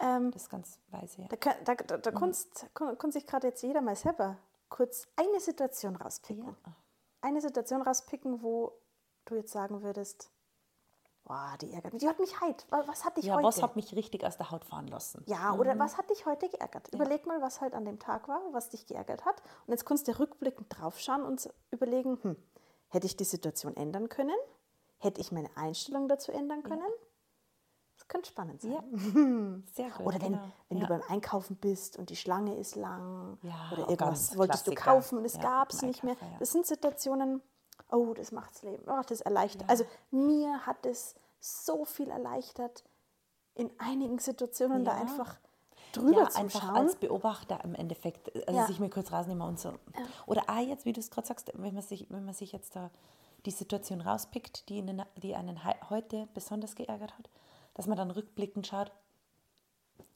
Ähm, 0.00 0.30
Das 0.30 0.42
ist 0.42 0.50
ganz 0.50 0.78
weise, 0.90 1.22
ja. 1.22 1.28
da 1.28 1.36
kann, 1.36 1.54
da, 1.64 1.74
da, 1.74 1.96
Mhm. 1.96 2.02
da 2.02 2.10
kannst, 2.12 2.66
kann, 2.74 3.10
sich 3.10 3.26
gerade 3.26 3.48
jetzt 3.48 3.62
jeder 3.62 3.80
mal 3.80 3.96
selber 3.96 4.36
kurz 4.68 5.08
eine 5.16 5.40
Situation 5.40 5.96
rauspicken. 5.96 6.44
Ja. 6.46 6.72
Eine 7.20 7.40
Situation 7.40 7.82
rauspicken, 7.82 8.42
wo 8.42 8.72
du 9.24 9.34
jetzt 9.36 9.52
sagen 9.52 9.82
würdest, 9.82 10.30
boah, 11.24 11.56
die 11.60 11.72
ärgert 11.72 11.92
mich. 11.94 12.00
Die 12.02 12.08
hat 12.08 12.18
mich 12.20 12.40
heit. 12.40 12.64
Wa- 12.70 12.84
Was 12.86 13.04
hat 13.04 13.16
dich 13.16 13.24
Ja, 13.24 13.34
heute? 13.34 13.46
was 13.46 13.60
hat 13.62 13.74
mich 13.76 13.94
richtig 13.96 14.24
aus 14.24 14.36
der 14.36 14.50
Haut 14.50 14.64
fahren 14.64 14.86
lassen? 14.86 15.22
Ja, 15.26 15.52
oder 15.54 15.78
was 15.78 15.98
hat 15.98 16.08
dich 16.10 16.24
heute 16.26 16.48
geärgert? 16.48 16.88
Überleg 16.94 17.26
mal, 17.26 17.42
was 17.42 17.60
halt 17.60 17.74
an 17.74 17.84
dem 17.84 17.98
Tag 17.98 18.28
war, 18.28 18.40
was 18.52 18.68
dich 18.70 18.86
geärgert 18.86 19.24
hat. 19.24 19.42
Und 19.66 19.72
jetzt 19.72 19.84
kannst 19.84 20.06
du 20.06 20.18
rückblickend 20.18 20.66
draufschauen 20.70 21.22
und 21.24 21.52
überlegen, 21.70 22.18
hm, 22.22 22.36
hätte 22.88 23.06
ich 23.06 23.16
die 23.16 23.24
Situation 23.24 23.76
ändern 23.76 24.08
können? 24.08 24.36
Hätte 24.98 25.20
ich 25.20 25.32
meine 25.32 25.50
Einstellung 25.56 26.08
dazu 26.08 26.30
ändern 26.32 26.62
können? 26.62 26.82
Das 28.08 28.12
könnte 28.14 28.30
spannend 28.30 28.62
sein. 28.62 28.72
Ja. 28.72 28.82
Sehr 29.74 29.90
gut. 29.90 30.06
Oder 30.06 30.20
wenn, 30.22 30.32
genau. 30.32 30.44
wenn 30.70 30.78
ja. 30.78 30.86
du 30.86 30.88
beim 30.98 31.02
Einkaufen 31.08 31.56
bist 31.56 31.98
und 31.98 32.08
die 32.08 32.16
Schlange 32.16 32.56
ist 32.56 32.74
lang 32.74 33.36
Ja, 33.42 33.70
oder 33.72 33.86
oh, 33.86 33.90
irgendwas 33.90 34.36
wolltest 34.38 34.66
du 34.66 34.70
Klassiker. 34.70 34.92
kaufen 34.92 35.18
und 35.18 35.26
es 35.26 35.34
Ja, 35.34 35.42
gab 35.42 35.70
es 35.70 35.82
nicht 35.82 36.02
mehr. 36.02 36.14
Ja. 36.18 36.38
Das 36.38 36.50
sind 36.52 36.66
Situationen, 36.66 37.42
oh, 37.90 38.14
das 38.14 38.32
macht's 38.32 38.62
Leben, 38.62 38.82
oh, 38.86 39.02
das 39.06 39.20
erleichtert. 39.20 39.62
Ja. 39.64 39.68
Also 39.68 39.84
mir 40.10 40.64
hat 40.66 40.86
es 40.86 41.16
so 41.38 41.84
viel 41.84 42.08
erleichtert, 42.08 42.82
in 43.54 43.70
einigen 43.78 44.18
Situationen 44.18 44.86
da 44.86 44.92
Ja. 44.94 45.02
einfach 45.02 45.38
drüber 45.92 46.22
ja, 46.22 46.30
zu 46.30 46.38
einfach 46.40 46.62
schauen. 46.62 46.76
als 46.76 46.96
Beobachter 46.96 47.62
im 47.62 47.74
Endeffekt, 47.74 48.34
also 48.48 48.58
Ja. 48.58 48.66
sich 48.66 48.80
mir 48.80 48.88
kurz 48.88 49.12
rausnehmen 49.12 49.46
und 49.46 49.60
so. 49.60 49.74
Oder 50.26 50.44
auch 50.48 50.66
jetzt, 50.66 50.86
wie 50.86 50.94
du 50.94 51.00
es 51.00 51.10
gerade 51.10 51.26
sagst, 51.26 51.52
wenn 51.54 51.74
man, 51.74 51.82
sich, 51.82 52.06
wenn 52.08 52.24
man 52.24 52.34
sich 52.34 52.52
jetzt 52.52 52.74
da 52.74 52.90
die 53.44 53.50
Situation 53.50 54.00
rauspickt, 54.00 54.68
die, 54.70 54.78
einen, 54.78 55.02
die 55.16 55.34
einen 55.34 55.62
heute 55.90 56.26
besonders 56.32 56.74
geärgert 56.74 57.16
hat, 57.18 57.28
dass 57.78 57.86
man 57.86 57.96
dann 57.96 58.10
rückblickend 58.10 58.66
schaut, 58.66 58.90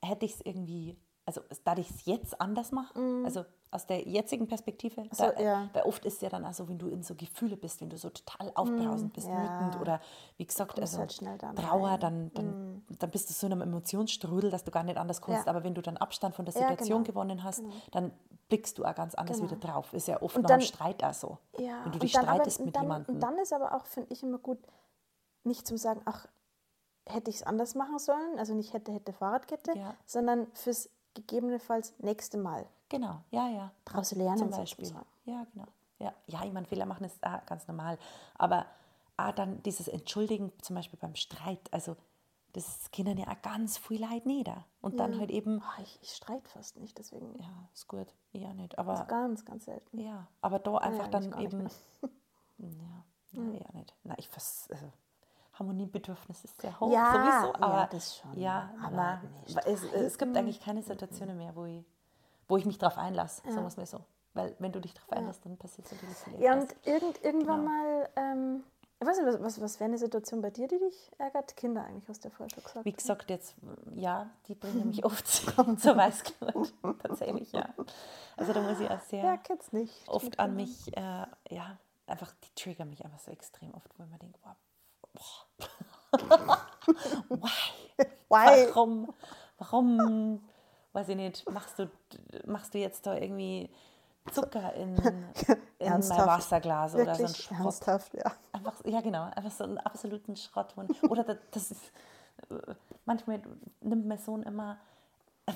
hätte 0.03 0.27
ich 0.27 0.35
es 0.35 0.41
irgendwie, 0.45 0.99
also 1.25 1.41
da 1.65 1.77
ich 1.77 1.89
es 1.91 2.05
jetzt 2.05 2.41
anders 2.41 2.73
mache, 2.73 2.99
also 3.25 3.45
aus 3.71 3.87
der 3.87 4.03
jetzigen 4.07 4.49
Perspektive, 4.49 5.03
Mhm. 5.03 5.09
So, 5.13 5.25
da, 5.31 5.41
ja. 5.41 5.71
weil 5.73 5.85
oft 5.85 6.05
ist 6.05 6.21
ja 6.23 6.29
dann 6.29 6.45
auch 6.45 6.53
so, 6.53 6.69
wenn 6.69 6.79
du 6.79 6.89
in 6.89 7.03
so 7.05 7.15
Gefühle 7.15 7.57
bist, 7.57 7.81
wenn 7.81 7.89
du 7.89 7.97
so 7.97 8.11
total 8.11 8.51
aufbrausend 8.57 9.13
bist, 9.15 9.29
Mhm. 9.29 9.33
ja. 9.35 9.61
wütend 9.61 9.81
oder 9.81 10.01
wie 10.37 10.45
gesagt, 10.45 10.75
Kommst 10.75 10.99
also 10.99 10.99
halt 11.29 11.43
dann 11.43 11.55
Trauer, 11.57 11.89
rein. 11.91 11.95
Mhm. 11.97 12.01
dann, 12.01 12.33
dann, 12.35 12.83
dann 12.99 13.11
bist 13.13 13.31
du 13.31 13.35
so 13.35 13.47
in 13.47 13.53
einem 13.53 13.63
Emotionsstrudel, 13.63 14.51
dass 14.51 14.65
du 14.65 14.73
gar 14.73 14.83
nicht 14.83 14.99
anders 14.99 15.23
kannst. 15.23 15.47
Ja. 15.47 15.51
Aber 15.51 15.63
wenn 15.65 15.75
du 15.75 15.81
dann 15.83 15.97
Abstand 15.97 16.35
von 16.35 16.45
der 16.45 16.55
Ja, 16.55 16.61
Situation 16.69 17.05
genau. 17.05 17.13
gewonnen 17.25 17.45
hast, 17.45 17.63
dann 17.93 18.13
blickst 18.49 18.77
du 18.77 18.85
auch 18.85 18.95
ganz 18.95 19.15
anders 19.15 19.39
Genau. 19.39 19.51
wieder 19.53 19.61
drauf. 19.61 19.93
Ist 19.95 20.09
ja 20.09 20.21
oft 20.21 20.37
Und 20.37 20.43
nach 20.43 20.51
einem 20.51 20.61
dann- 20.61 20.67
Streit 20.67 21.03
auch 21.05 21.15
so. 21.15 21.39
Wenn 21.57 21.93
du 21.93 21.99
dich 22.01 22.19
aber- 22.19 22.27
streitest 22.27 22.59
und 22.59 22.67
mit 22.67 22.77
dann, 22.77 22.83
jemandem. 22.83 23.15
Und 23.15 23.21
dann 23.23 23.39
ist 23.39 23.53
aber 23.55 23.75
auch, 23.75 23.87
finde 23.87 24.13
ich, 24.13 24.23
immer 24.25 24.39
gut, 24.39 24.59
nicht 25.45 25.67
zum 25.67 25.79
sagen, 25.79 26.03
ach, 26.05 26.27
hätte 27.07 27.31
ich 27.31 27.37
es 27.37 27.43
anders 27.43 27.75
machen 27.75 27.99
sollen, 27.99 28.39
also 28.39 28.55
nicht 28.55 28.73
hätte, 28.73 28.93
hätte 28.93 29.13
Fahrradkette, 29.13 29.77
Ja. 29.77 29.95
sondern 30.07 30.47
fürs 30.55 30.89
gegebenenfalls 31.15 31.95
nächste 31.99 32.39
Mal 32.39 32.67
genau, 32.89 33.21
ja, 33.31 33.49
ja. 33.49 33.71
daraus 33.85 34.13
lernen 34.13 34.39
Zum 34.39 34.51
Beispiel. 34.51 34.87
sozusagen. 34.87 35.09
Ja, 35.25 35.47
genau. 35.53 35.67
Ja, 35.99 36.13
ja 36.27 36.45
ich 36.45 36.53
meine, 36.53 36.67
Fehler 36.67 36.87
machen 36.87 37.05
ist 37.05 37.23
auch 37.25 37.45
ganz 37.47 37.67
normal. 37.69 37.99
Aber 38.37 38.67
auch 39.17 39.33
dann 39.33 39.63
dieses 39.63 39.89
Entschuldigen, 39.89 40.53
zum 40.63 40.77
Beispiel 40.77 40.99
beim 40.99 41.15
Streit, 41.15 41.61
also 41.71 41.97
das 42.55 42.91
Kindern 42.91 43.17
ja 43.19 43.29
auch 43.29 43.41
ganz 43.43 43.79
viel 43.79 44.01
Leid 44.01 44.27
nieder. 44.27 44.65
Und 44.81 45.01
dann 45.01 45.15
Ja. 45.15 45.21
halt 45.21 45.31
eben, 45.31 45.63
Ah, 45.63 45.81
ich, 45.83 45.99
ich 46.03 46.13
streite 46.15 46.49
fast 46.49 46.77
nicht, 46.77 46.99
deswegen 46.99 47.39
ja, 47.39 47.69
ist 47.73 47.89
gut, 47.89 48.09
ja 48.33 48.53
nicht. 48.55 48.79
Aber 48.79 49.05
ganz, 49.05 49.45
ganz 49.45 49.65
selten. 49.67 49.99
Ja, 49.99 50.27
aber 50.41 50.59
da 50.59 50.77
einfach 50.79 51.05
ja, 51.11 51.11
dann 51.11 51.33
eben. 51.41 51.69
Ja, 52.59 53.05
na, 53.33 53.53
eher 53.55 53.73
nicht. 53.75 53.95
Na, 54.03 54.15
ich 54.19 54.29
vers 54.29 54.69
also, 54.71 54.87
Harmoniebedürfnis 55.63 56.45
ist 56.45 56.61
sehr 56.61 56.79
hoch 56.81 56.91
Ja, 56.93 57.13
sowieso, 57.13 57.55
ja, 57.55 57.55
aber 57.61 57.89
das 57.91 58.17
schon. 58.17 58.41
ja, 58.41 58.71
Aber 58.83 59.21
weil 59.55 59.65
es, 59.67 59.83
es 59.85 60.19
gibt 60.19 60.37
eigentlich 60.37 60.61
keine 60.61 60.83
Situationen 60.83 61.37
mehr, 61.39 61.55
wo 61.57 61.65
ich, 61.65 61.85
wo 62.49 62.57
ich 62.57 62.67
mich 62.67 62.79
darauf 62.79 62.99
einlasse, 62.99 63.43
sagen 63.45 63.63
wir 63.63 63.69
es 63.69 63.77
mal 63.77 63.87
so. 63.87 64.01
Weil 64.35 64.57
wenn 64.59 64.73
du 64.73 64.81
dich 64.81 64.95
darauf 64.95 65.13
einlässt, 65.13 65.45
dann 65.45 65.57
passiert 65.57 65.91
natürlich 65.93 66.17
viel 66.17 66.41
Ja, 66.41 66.55
und 66.55 66.75
irgend, 66.85 67.23
irgendwann 67.25 67.61
Genau. 67.61 67.71
mal, 67.71 68.09
ähm, 68.17 68.65
Ich 69.01 69.07
weiß 69.07 69.19
nicht, 69.19 69.27
was, 69.27 69.43
was, 69.43 69.61
was 69.61 69.81
wäre 69.81 69.89
eine 69.89 69.99
Situation 69.99 70.41
bei 70.43 70.51
dir, 70.51 70.69
die 70.69 70.79
dich 70.79 71.11
ärgert? 71.19 71.57
Kinder 71.57 71.85
eigentlich, 71.85 72.09
hast 72.09 72.25
du 72.25 72.29
ja 72.29 72.35
vorher 72.35 72.51
schon 72.55 72.63
gesagt. 72.63 72.85
Wie 72.87 72.93
gesagt, 72.93 73.31
jetzt, 73.31 73.57
ja, 73.95 74.31
die 74.47 74.55
bringen 74.55 74.87
mich 74.89 75.05
oft 75.05 75.27
zur 75.27 75.97
Weißglut. 75.97 76.73
Tatsächlich, 77.01 77.53
ja. 77.53 77.69
Also 78.37 78.53
da 78.53 78.63
muss 78.63 78.79
ich 78.81 78.89
auch 78.91 79.01
sehr 79.01 79.25
Ja, 79.25 79.39
oft 80.07 80.39
an 80.39 80.55
mich, 80.57 80.97
äh, 80.97 81.27
ja, 81.51 81.79
einfach, 82.07 82.33
die 82.45 82.55
triggern 82.55 82.89
mich 82.91 83.05
einfach 83.05 83.19
so 83.19 83.31
extrem 83.31 83.75
oft, 83.75 83.91
wo 83.99 84.05
ich 84.05 84.11
mir 84.11 84.19
denke, 84.19 84.39
wow. 84.45 84.55
Why? 87.29 87.49
Why? 88.29 88.67
Warum? 88.75 89.13
Warum, 89.59 90.41
weiß 90.93 91.09
ich 91.11 91.17
nicht, 91.17 91.51
machst 91.51 91.79
du, 91.79 91.91
machst 92.47 92.75
du 92.75 92.79
jetzt 92.79 93.07
da 93.07 93.15
irgendwie 93.17 93.71
Zucker 94.31 94.75
in, 94.75 94.97
in 95.79 96.03
mein? 96.09 96.27
Wasserglas 96.27 96.95
oder 96.95 97.15
so 97.15 97.27
ein 97.27 97.29
Wirklich 97.29 97.37
Schrott? 97.45 97.59
ernsthaft, 97.61 98.15
ja. 98.15 98.33
Einfach, 98.53 98.75
ja, 98.85 99.01
genau, 99.01 99.25
einfach 99.25 99.51
so 99.51 99.65
einen 99.65 99.79
absoluten 99.79 100.37
Schrott. 100.37 100.75
Oder 101.09 101.25
das, 101.25 101.37
das 101.51 101.71
ist, 101.73 101.93
äh, 102.51 102.75
manchmal 103.05 103.43
nimmt 103.81 104.07
mein 104.07 104.19
Sohn 104.19 104.43
immer 104.43 104.79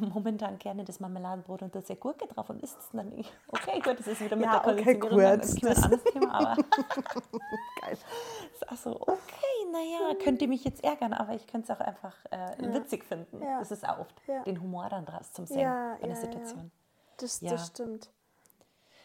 momentan 0.01 0.59
gerne 0.59 0.85
das 0.85 1.01
Marmeladenbrot 1.01 1.63
und 1.63 1.75
da 1.75 1.79
ist 1.79 1.89
ja 1.89 1.95
Gurke 1.95 2.27
drauf 2.27 2.51
und 2.51 2.61
isst 2.63 2.79
es 2.79 2.91
dann 2.93 3.09
nicht. 3.11 3.33
Okay, 3.49 3.81
gut, 3.81 3.99
das 4.01 4.07
ist 4.09 4.21
wieder 4.21 4.37
mit 4.37 4.47
Ja, 4.47 4.61
der 4.61 4.73
okay, 4.73 4.99
Konditionierung 4.99 5.39
das 5.39 5.51
ist 5.51 5.65
ein 5.65 5.77
anderes 5.85 6.05
Thema, 6.05 6.35
aber 6.35 6.57
Geil. 7.81 7.99
ist 8.53 8.69
auch 8.69 8.77
so, 8.77 9.01
okay, 9.01 9.56
naja, 9.77 10.15
könnte 10.23 10.47
mich 10.49 10.65
jetzt 10.65 10.83
ärgern, 10.85 11.13
aber 11.13 11.35
ich 11.35 11.47
könnte 11.47 11.73
es 11.73 11.79
auch 11.79 11.85
einfach 11.85 12.15
äh, 12.31 12.73
witzig 12.75 13.05
finden. 13.05 13.43
Ja. 13.43 13.59
Das 13.59 13.71
ist 13.71 13.89
auch 13.89 13.99
oft, 13.99 14.15
Ja. 14.27 14.43
den 14.45 14.61
Humor 14.61 14.89
dann 14.89 15.05
draus 15.05 15.33
zum 15.33 15.47
Sehen 15.47 15.61
Ja, 15.61 15.97
bei 16.01 16.07
der 16.09 16.09
ja, 16.09 16.15
ja. 16.15 16.21
Situation. 16.21 16.71
Das, 17.19 17.41
Ja. 17.41 17.51
das 17.53 17.69
stimmt. 17.69 18.11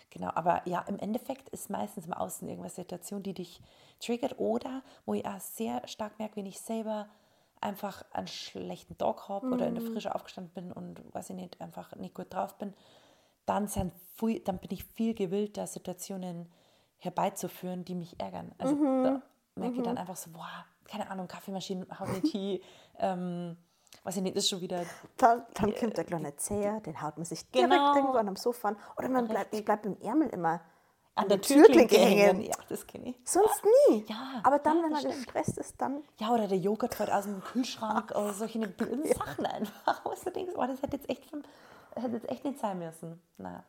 Genau, 0.10 0.30
aber 0.36 0.62
ja, 0.68 0.82
im 0.88 1.00
Endeffekt 1.00 1.48
ist 1.50 1.70
meistens 1.70 2.06
im 2.06 2.14
Außen 2.14 2.48
irgendwas 2.48 2.76
Situation, 2.76 3.24
die 3.24 3.34
dich 3.34 3.62
triggert 4.02 4.40
oder 4.40 4.84
wo 5.06 5.14
ich 5.14 5.26
auch 5.26 5.40
sehr 5.40 5.88
stark 5.88 6.20
merke, 6.20 6.36
wenn 6.36 6.46
ich 6.46 6.60
selber 6.60 7.08
einfach 7.62 8.04
einen 8.12 8.28
schlechten 8.28 8.98
Tag 8.98 9.30
habe 9.30 9.48
oder 9.48 9.68
in 9.68 9.76
der 9.76 9.84
Frische 9.84 10.14
aufgestanden 10.14 10.52
bin 10.54 10.72
und 10.74 11.02
weiß 11.14 11.30
ich 11.30 11.36
nicht, 11.36 11.62
einfach 11.62 11.96
nicht 11.96 12.14
gut 12.14 12.34
drauf 12.34 12.58
bin, 12.58 12.74
dann, 13.46 13.68
sind 13.68 13.94
viel, 14.16 14.40
dann 14.42 14.58
bin 14.58 14.72
ich 14.72 14.84
viel 14.84 15.14
gewillter, 15.14 15.66
Situationen 15.66 16.52
herbeizuführen, 16.98 17.86
die 17.86 17.96
mich 17.96 18.20
ärgern. 18.20 18.52
Also 18.58 18.76
da 19.04 19.22
merke 19.56 19.78
ich 19.78 19.84
dann 19.84 19.98
einfach 19.98 20.16
so, 20.16 20.30
boah, 20.32 20.66
keine 20.86 21.10
Ahnung, 21.10 21.28
Kaffeemaschine, 21.28 21.86
hau 22.00 22.06
mir 22.06 22.22
Tee, 22.22 22.62
ähm, 23.00 23.58
weiß 24.04 24.18
ich 24.18 24.22
nicht, 24.24 24.36
ist 24.36 24.50
schon 24.50 24.62
wieder 24.62 24.84
Dann, 25.18 25.44
dann 25.54 25.76
kommt 25.76 25.98
der 25.98 26.04
kleine 26.06 26.36
Zeher, 26.38 26.80
den 26.82 27.02
haut 27.02 27.18
man 27.18 27.26
sich 27.26 27.50
direkt 27.52 27.72
Genau. 27.72 27.96
irgendwo 27.96 28.18
an 28.18 28.28
am 28.30 28.36
Sofa 28.36 28.70
an. 28.70 28.78
Oder 28.98 29.10
man 29.10 29.28
bleibt, 29.28 29.54
ich 29.54 29.64
bleibe 29.66 29.88
im 29.90 30.02
Ärmel 30.02 30.30
immer 30.30 30.62
an 31.16 31.28
der 31.28 31.42
Türklinke 31.42 31.96
Türklinke 31.96 31.98
hängen. 31.98 32.42
Ja, 32.44 32.56
das 32.70 32.88
kenne 32.88 33.10
ich. 33.10 33.20
Sonst 33.26 33.62
nie. 33.90 34.06
Ja, 34.08 34.40
Aber 34.44 34.60
dann, 34.60 34.78
ja, 34.78 34.84
wenn 34.84 34.92
man 34.92 35.00
stimmt. 35.02 35.16
gestresst 35.16 35.58
ist, 35.58 35.80
dann 35.82 36.04
Ja, 36.18 36.32
oder 36.32 36.48
der 36.48 36.58
Joghurt 36.58 36.96
fällt 36.96 37.12
aus 37.12 37.26
dem 37.26 37.42
Kühlschrank 37.42 38.12
oder 38.12 38.34
solche 38.34 38.60
blöden 38.68 39.06
Sachen 39.14 39.46
einfach. 39.46 40.06
Wo 40.06 40.14
du 40.24 40.32
denkst, 40.32 40.54
oh, 40.56 40.66
das 40.66 40.82
hätte 40.82 40.96
jetzt 40.96 41.10
echt, 41.10 41.26
von, 41.30 41.44
hätte 41.96 42.16
jetzt 42.16 42.30
echt 42.30 42.46
nicht 42.46 42.60
sein 42.60 42.80
müssen. 42.80 43.22
Na, 43.38 43.66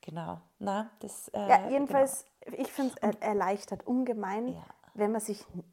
genau. 0.00 0.40
Na, 0.58 0.90
das, 1.00 1.28
äh, 1.28 1.48
Ja, 1.48 1.68
jedenfalls, 1.68 2.24
ich 2.50 2.72
finde 2.72 2.94
es 3.02 3.14
erleichtert 3.20 3.86
ungemein, 3.86 4.48
Ja. 4.54 4.62
Wenn 4.94 5.12
man 5.12 5.20
sich 5.20 5.44
ein 5.54 5.64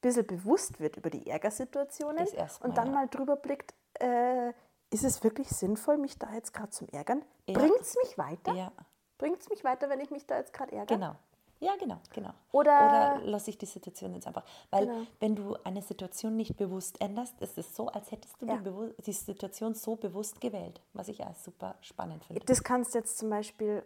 bisschen 0.00 0.26
bewusst 0.26 0.80
wird 0.80 0.96
über 0.96 1.10
die 1.10 1.28
Ärgersituationen 1.28 2.26
und 2.60 2.76
dann 2.76 2.88
ja. 2.88 2.92
mal 2.92 3.08
drüber 3.08 3.36
blickt, 3.36 3.74
äh, 4.00 4.50
ist 4.90 5.04
es 5.04 5.22
wirklich 5.24 5.48
sinnvoll, 5.48 5.98
mich 5.98 6.18
da 6.18 6.32
jetzt 6.34 6.52
gerade 6.52 6.70
zum 6.70 6.88
Ärgern? 6.88 7.24
Ja. 7.46 7.58
Bringt 7.58 7.80
es 7.80 7.96
mich 8.02 8.16
weiter? 8.18 8.52
Ja, 8.54 8.72
Bringt 9.18 9.40
es 9.40 9.48
mich 9.48 9.64
weiter, 9.64 9.88
wenn 9.88 10.00
ich 10.00 10.10
mich 10.10 10.26
da 10.26 10.36
jetzt 10.38 10.52
gerade 10.52 10.72
ärgere? 10.72 10.96
genau. 10.96 11.16
Ja, 11.60 11.76
genau, 11.76 11.98
genau. 12.12 12.32
Oder- 12.52 13.16
oder 13.16 13.20
lasse 13.24 13.48
ich 13.48 13.56
die 13.56 13.64
Situation 13.64 14.12
jetzt 14.12 14.26
einfach. 14.26 14.44
Weil 14.70 14.86
Genau. 14.86 15.06
wenn 15.20 15.36
du 15.36 15.56
eine 15.64 15.80
Situation 15.80 16.36
nicht 16.36 16.56
bewusst 16.56 17.00
änderst, 17.00 17.40
ist 17.40 17.56
es 17.56 17.74
so, 17.74 17.86
als 17.88 18.10
hättest 18.10 18.42
du 18.42 18.46
Ja. 18.46 18.56
die, 18.58 19.02
die 19.02 19.12
Situation 19.12 19.72
so 19.74 19.96
bewusst 19.96 20.40
gewählt. 20.40 20.82
Was 20.92 21.08
ich 21.08 21.22
auch 21.24 21.34
super 21.36 21.76
spannend 21.80 22.24
finde. 22.24 22.44
Das 22.44 22.62
kannst 22.64 22.92
du 22.94 22.98
jetzt 22.98 23.16
zum 23.16 23.30
Beispiel, 23.30 23.82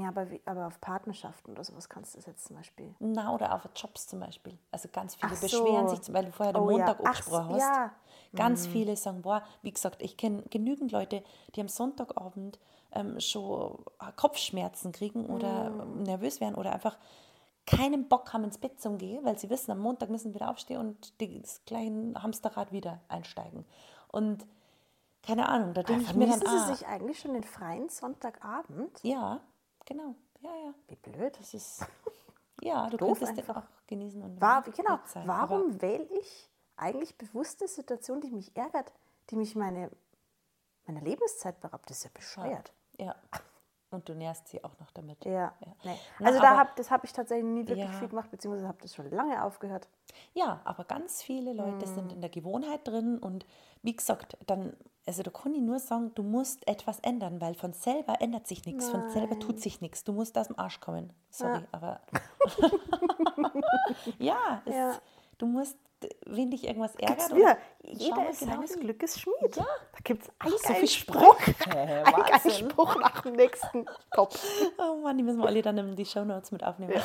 ja, 0.00 0.08
aber, 0.08 0.30
wie, 0.30 0.40
aber 0.44 0.66
auf 0.66 0.80
Partnerschaften 0.80 1.52
oder 1.52 1.64
sowas 1.64 1.88
kannst 1.88 2.14
du 2.14 2.18
das 2.18 2.26
jetzt 2.26 2.46
zum 2.46 2.56
Beispiel. 2.56 2.94
Na, 2.98 3.32
oder 3.34 3.54
auf 3.54 3.68
Jobs 3.74 4.06
zum 4.06 4.20
Beispiel. 4.20 4.58
Also 4.70 4.88
ganz 4.92 5.14
viele 5.14 5.32
Ach 5.32 5.36
so. 5.36 5.46
beschweren 5.46 5.88
sich, 5.88 6.12
weil 6.12 6.24
du 6.26 6.32
vorher 6.32 6.52
den 6.52 6.62
Oh 6.62 6.70
ja. 6.70 6.78
Montag 6.78 6.98
Ach 7.02 7.06
angesprochen 7.06 7.48
so, 7.48 7.54
hast. 7.54 7.60
ja. 7.60 7.92
Ganz 8.34 8.66
viele 8.66 8.96
sagen, 8.96 9.22
boah, 9.22 9.42
wie 9.62 9.72
gesagt, 9.72 10.02
ich 10.02 10.16
kenne 10.16 10.42
genügend 10.50 10.92
Leute, 10.92 11.22
die 11.54 11.60
am 11.60 11.68
Sonntagabend 11.68 12.58
ähm, 12.92 13.18
schon 13.20 13.78
Kopfschmerzen 14.16 14.92
kriegen 14.92 15.26
oder 15.26 15.66
ähm, 15.66 16.02
nervös 16.02 16.40
werden 16.40 16.54
oder 16.54 16.72
einfach 16.72 16.98
keinen 17.66 18.08
Bock 18.08 18.32
haben, 18.32 18.44
ins 18.44 18.58
Bett 18.58 18.80
zu 18.80 18.96
gehen, 18.96 19.24
weil 19.24 19.38
sie 19.38 19.50
wissen, 19.50 19.72
am 19.72 19.80
Montag 19.80 20.08
müssen 20.08 20.28
sie 20.28 20.34
wieder 20.34 20.50
aufstehen 20.50 20.78
und 20.80 21.12
das 21.20 21.64
kleine 21.66 22.22
Hamsterrad 22.22 22.72
wieder 22.72 23.00
einsteigen. 23.08 23.64
Und 24.08 24.46
keine 25.22 25.48
Ahnung, 25.48 25.74
da 25.74 25.82
denke 25.82 26.04
ich 26.04 26.14
mir 26.14 26.28
dann, 26.28 26.38
sie 26.38 26.46
ah, 26.46 26.66
sich 26.74 26.86
eigentlich 26.86 27.18
schon 27.18 27.34
den 27.34 27.42
freien 27.42 27.88
Sonntagabend? 27.88 29.00
ja, 29.02 29.40
genau, 29.86 30.14
ja, 30.40 30.50
ja. 30.54 30.74
Wie 30.88 30.96
blöd. 30.96 31.38
Das 31.38 31.54
ist, 31.54 31.86
ja, 32.60 32.90
du 32.90 32.98
Doof 32.98 33.18
könntest 33.18 33.32
den 33.32 33.48
einfach. 33.48 33.64
auch 33.64 33.86
genießen. 33.86 34.22
Und 34.22 34.40
War, 34.40 34.62
genau, 34.62 34.98
sein, 35.06 35.26
warum 35.26 35.80
wähle 35.80 36.04
ich 36.20 36.50
eigentlich 36.76 37.16
bewusst 37.16 37.62
eine 37.62 37.68
Situation, 37.68 38.20
die 38.20 38.30
mich 38.30 38.54
ärgert, 38.54 38.92
die 39.30 39.36
mich 39.36 39.56
meine, 39.56 39.90
meine 40.86 41.00
Lebenszeit 41.00 41.60
beraubt? 41.60 41.88
Das 41.88 41.98
ist 41.98 42.04
ja 42.04 42.10
bescheuert. 42.12 42.72
Ja. 42.98 43.14
Und 43.90 44.08
du 44.08 44.14
nährst 44.14 44.48
sie 44.48 44.62
auch 44.64 44.78
noch 44.80 44.90
damit. 44.90 45.24
Ja. 45.24 45.32
Ja. 45.32 45.52
Nee. 45.84 45.96
Na, 46.18 46.26
Also 46.26 46.40
da 46.40 46.56
hab, 46.58 46.74
das 46.76 46.90
habe 46.90 47.06
ich 47.06 47.12
tatsächlich 47.12 47.46
nie 47.46 47.60
wirklich 47.68 47.90
Ja. 47.90 47.98
viel 47.98 48.08
gemacht, 48.08 48.30
beziehungsweise 48.30 48.66
habe 48.66 48.78
das 48.82 48.94
schon 48.94 49.08
lange 49.10 49.42
aufgehört. 49.44 49.88
Ja, 50.34 50.60
aber 50.64 50.84
ganz 50.84 51.22
viele 51.22 51.52
Leute 51.52 51.86
sind 51.86 52.12
in 52.12 52.20
der 52.20 52.30
Gewohnheit 52.30 52.86
drin 52.86 53.18
und 53.18 53.46
wie 53.82 53.94
gesagt, 53.94 54.36
dann, 54.48 54.76
also 55.06 55.22
da 55.22 55.30
kann 55.30 55.54
ich 55.54 55.60
nur 55.62 55.78
sagen, 55.78 56.12
du 56.16 56.24
musst 56.24 56.66
etwas 56.66 56.98
ändern, 57.00 57.40
weil 57.40 57.54
von 57.54 57.72
selber 57.74 58.20
ändert 58.20 58.48
sich 58.48 58.66
nichts, 58.66 58.88
von 58.88 59.08
selber 59.10 59.38
tut 59.38 59.60
sich 59.60 59.80
nichts. 59.80 60.02
Du 60.02 60.12
musst 60.12 60.36
aus 60.36 60.48
dem 60.48 60.58
Arsch 60.58 60.80
kommen. 60.80 61.12
Sorry, 61.30 61.64
aber 61.70 62.00
ja, 64.18 64.62
es, 64.64 64.74
Ja. 64.74 64.92
du 65.38 65.46
musst, 65.46 65.78
wenn 66.26 66.50
dich 66.50 66.64
irgendwas 66.64 66.94
ärgert. 66.96 67.34
Wieder. 67.34 67.58
Jeder 67.82 68.28
ist 68.28 68.40
genau 68.40 68.54
seines 68.54 68.72
hin. 68.72 68.80
Glückes 68.80 69.20
Schmied. 69.20 69.56
Ja. 69.56 69.64
Da 69.64 69.98
gibt 70.04 70.22
es 70.24 70.30
einen 70.38 70.58
so 70.58 70.74
viel 70.74 70.88
Spruch. 70.88 71.38
Einen 71.66 72.04
Wahnsinn. 72.06 72.50
Spruch 72.70 72.96
nach 72.96 73.22
dem 73.22 73.34
nächsten 73.34 73.86
Kopf. 74.10 74.42
Oh 74.78 74.96
Mann, 75.02 75.16
die 75.16 75.22
müssen 75.22 75.38
wir 75.38 75.46
alle 75.46 75.62
dann 75.62 75.78
in 75.78 75.96
die 75.96 76.04
Shownotes 76.04 76.52
mit 76.52 76.62
aufnehmen. 76.64 77.00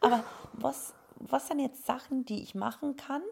Aber 0.00 0.24
was, 0.54 0.92
was 1.16 1.48
sind 1.48 1.60
jetzt 1.60 1.86
Sachen, 1.86 2.24
die 2.24 2.42
ich 2.42 2.54
machen 2.54 2.96
kann, 2.96 3.22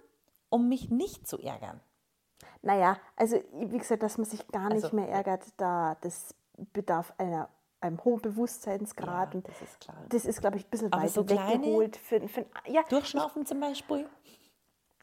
um 0.48 0.68
mich 0.68 0.90
nicht 0.90 1.26
zu 1.26 1.38
ärgern? 1.38 1.80
Naja, 2.62 2.98
also 3.16 3.42
wie 3.52 3.78
gesagt, 3.78 4.02
dass 4.02 4.16
man 4.18 4.26
sich 4.26 4.46
gar 4.48 4.68
nicht 4.68 4.84
Also, 4.84 4.96
mehr 4.96 5.08
ja. 5.08 5.16
ärgert, 5.16 5.44
da 5.56 5.96
das 6.02 6.34
bedarf 6.72 7.12
einer, 7.18 7.48
einem 7.80 8.02
hohen 8.04 8.20
Bewusstseinsgrad. 8.20 9.34
Ja, 9.34 9.38
und 9.38 9.48
das 9.48 9.62
ist 9.62 9.80
klar. 9.80 9.96
Das 10.08 10.24
ist, 10.24 10.40
glaube 10.40 10.56
ich, 10.58 10.66
ein 10.66 10.70
bisschen 10.70 10.92
Aber 10.92 11.02
weit 11.02 11.10
so 11.10 11.28
weggeholt. 11.28 11.96
Für, 11.96 12.26
für, 12.28 12.46
ja, 12.66 12.82
Durchschnaufen 12.88 13.46
zum 13.46 13.60
Beispiel. 13.60 14.08